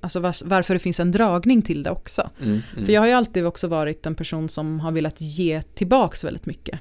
alltså 0.00 0.20
var, 0.20 0.48
varför 0.48 0.74
det 0.74 0.80
finns 0.80 1.00
en 1.00 1.12
dragning 1.12 1.62
till 1.62 1.82
det 1.82 1.90
också. 1.90 2.30
Mm. 2.40 2.62
Mm. 2.72 2.86
För 2.86 2.92
jag 2.92 3.00
har 3.00 3.06
ju 3.06 3.12
alltid 3.12 3.46
också 3.46 3.68
varit 3.68 4.06
en 4.06 4.14
person 4.14 4.48
som 4.48 4.80
har 4.80 4.92
velat 4.92 5.20
ge 5.20 5.62
tillbaks 5.62 6.24
väldigt 6.24 6.46
mycket. 6.46 6.80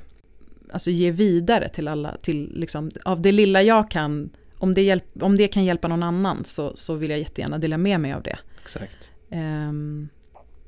Alltså 0.72 0.92
ge 0.92 1.12
vidare 1.12 1.70
till 1.70 1.88
alla, 1.88 2.18
till 2.22 2.52
liksom, 2.56 2.92
av 3.06 3.22
det 3.22 3.32
lilla 3.32 3.64
jag 3.64 3.92
kan, 3.92 4.30
om 4.58 4.74
det, 4.74 4.82
hjälp, 4.82 5.06
om 5.20 5.36
det 5.36 5.48
kan 5.48 5.66
hjälpa 5.66 5.88
någon 5.88 6.04
annan 6.04 6.44
så, 6.44 6.72
så 6.76 6.96
vill 6.96 7.10
jag 7.10 7.20
jättegärna 7.20 7.58
dela 7.58 7.78
med 7.78 8.00
mig 8.00 8.14
av 8.14 8.24
det. 8.24 8.40
Exakt. 8.64 9.10
Um, 9.32 10.10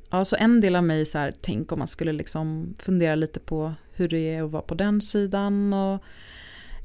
ja, 0.10 0.26
så 0.26 0.36
en 0.36 0.62
del 0.62 0.76
av 0.76 0.84
mig 0.84 1.06
så 1.06 1.18
här, 1.18 1.34
tänk 1.42 1.72
om 1.72 1.80
man 1.80 1.88
skulle 1.88 2.12
liksom 2.12 2.74
fundera 2.80 3.16
lite 3.16 3.40
på 3.40 3.74
hur 3.94 4.10
det 4.10 4.36
är 4.36 4.44
att 4.44 4.52
vara 4.52 4.62
på 4.62 4.76
den 4.76 5.02
sidan. 5.02 5.74
Och, 5.74 6.04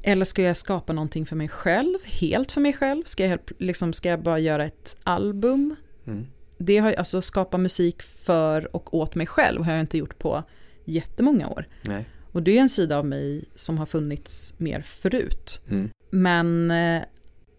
eller 0.03 0.25
ska 0.25 0.41
jag 0.41 0.57
skapa 0.57 0.93
någonting 0.93 1.25
för 1.25 1.35
mig 1.35 1.47
själv, 1.47 1.97
helt 2.05 2.51
för 2.51 2.61
mig 2.61 2.73
själv? 2.73 3.03
Ska 3.03 3.25
jag, 3.25 3.39
liksom, 3.57 3.93
ska 3.93 4.09
jag 4.09 4.23
bara 4.23 4.39
göra 4.39 4.65
ett 4.65 4.97
album? 5.03 5.75
Mm. 6.07 6.27
Det 6.57 6.77
har 6.77 6.93
alltså 6.93 7.21
skapa 7.21 7.57
musik 7.57 8.01
för 8.01 8.75
och 8.75 8.93
åt 8.93 9.15
mig 9.15 9.27
själv 9.27 9.63
har 9.63 9.71
jag 9.71 9.79
inte 9.79 9.97
gjort 9.97 10.19
på 10.19 10.43
jättemånga 10.85 11.49
år. 11.49 11.67
Nej. 11.81 12.05
Och 12.31 12.43
det 12.43 12.57
är 12.57 12.61
en 12.61 12.69
sida 12.69 12.97
av 12.97 13.05
mig 13.05 13.45
som 13.55 13.77
har 13.77 13.85
funnits 13.85 14.53
mer 14.57 14.81
förut. 14.81 15.61
Mm. 15.69 15.89
Men 16.09 16.71
eh, 16.71 17.01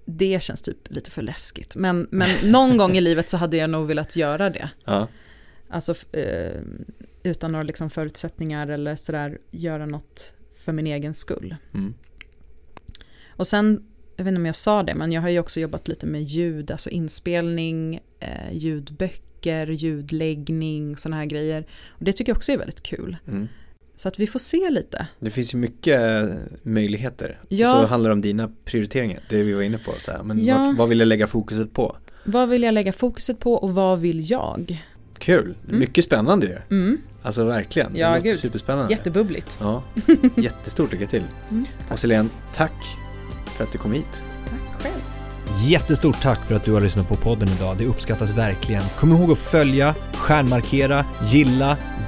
det 0.05 0.43
känns 0.43 0.63
typ 0.63 0.91
lite 0.91 1.11
för 1.11 1.23
läskigt. 1.23 1.77
Men, 1.77 2.09
men 2.11 2.31
någon 2.53 2.77
gång 2.77 2.97
i 2.97 3.01
livet 3.01 3.31
så 3.31 3.37
hade 3.37 3.57
jag 3.57 3.71
nog 3.71 3.87
velat 3.87 4.17
göra 4.17 4.51
det. 4.51 4.71
Ja. 4.85 5.09
Alltså 5.69 5.95
eh, 6.13 6.61
utan 7.23 7.53
några 7.53 7.63
liksom 7.63 7.91
förutsättningar 7.91 8.69
eller 8.69 8.97
sådär 8.97 9.39
göra 9.51 9.87
något 9.87 10.35
för 10.65 10.73
min 10.73 10.87
egen 10.87 11.15
skull. 11.15 11.57
Mm. 11.75 11.95
Och 13.29 13.47
sen, 13.47 13.85
jag 14.17 14.25
vet 14.25 14.31
inte 14.31 14.39
om 14.39 14.47
jag 14.47 14.57
sa 14.57 14.83
det, 14.83 14.95
men 14.95 15.13
jag 15.13 15.23
har 15.23 15.29
ju 15.29 15.39
också 15.39 15.61
jobbat 15.61 15.89
lite 15.89 16.07
med 16.07 16.23
ljud, 16.23 16.71
alltså 16.71 16.91
inspelning, 16.91 18.01
eh, 18.21 18.53
ljudböcker, 18.53 19.67
ljudläggning, 19.67 20.97
sådana 20.97 21.17
här 21.17 21.27
grejer. 21.27 21.67
Och 21.89 22.05
det 22.05 22.13
tycker 22.13 22.31
jag 22.31 22.37
också 22.37 22.53
är 22.53 22.59
väldigt 22.59 22.83
kul. 22.83 23.17
Mm. 23.27 23.49
Så 24.01 24.09
att 24.09 24.19
vi 24.19 24.27
får 24.27 24.39
se 24.39 24.71
lite. 24.71 25.07
Det 25.19 25.31
finns 25.31 25.55
ju 25.55 25.59
mycket 25.59 26.01
eh, 26.01 26.29
möjligheter. 26.63 27.39
Ja. 27.49 27.75
Och 27.77 27.83
så 27.83 27.87
handlar 27.87 28.11
det 28.11 28.15
om 28.15 28.21
dina 28.21 28.51
prioriteringar, 28.65 29.21
det 29.29 29.43
vi 29.43 29.53
var 29.53 29.63
inne 29.63 29.79
på. 29.79 29.93
Så 30.01 30.11
här. 30.13 30.23
Men 30.23 30.45
Ja. 30.45 30.57
vad, 30.59 30.77
vad 30.77 30.89
vill 30.89 30.99
jag 30.99 31.07
lägga 31.09 31.27
fokuset 31.27 31.73
på? 31.73 31.97
Vad 32.25 32.49
vill 32.49 32.63
jag 32.63 32.75
lägga 32.75 32.93
fokuset 32.93 33.39
på 33.39 33.55
och 33.55 33.75
vad 33.75 34.01
vill 34.01 34.31
jag? 34.31 34.85
Kul, 35.19 35.55
Mm. 35.69 35.79
mycket 35.81 36.05
spännande 36.05 36.47
ju. 36.47 36.77
Mm, 36.77 36.99
Alltså 37.23 37.45
verkligen, 37.45 37.97
Ja, 37.97 38.09
det 38.09 38.15
låter 38.15 38.29
gud. 38.29 38.39
superspännande. 38.39 38.93
jättebubbligt. 38.93 39.59
Ja, 39.61 39.83
jättestort 40.37 40.93
lycka 40.93 41.07
till. 41.07 41.23
Mm, 41.51 41.65
Och 41.91 41.99
Selene, 41.99 42.29
tack 42.55 42.73
för 43.57 43.65
att 43.65 43.73
du 43.73 43.79
kom 43.79 43.93
hit. 43.93 44.23
tack 44.51 44.83
själv. 44.83 45.03
Jättestort 45.69 46.23
tack 46.23 46.45
för 46.47 46.55
att 46.55 46.65
du 46.65 46.73
har 46.73 46.81
lyssnat 46.81 47.09
på 47.09 47.17
podden 47.17 47.49
idag. 47.49 47.77
Det 47.79 47.87
uppskattas 47.87 48.31
verkligen. 48.31 48.83
Kom 48.97 49.13
ihåg 49.13 49.31
att 49.31 49.39
följa, 49.39 49.95
stjärnmarkera, 50.15 51.05
gilla, 51.33 51.77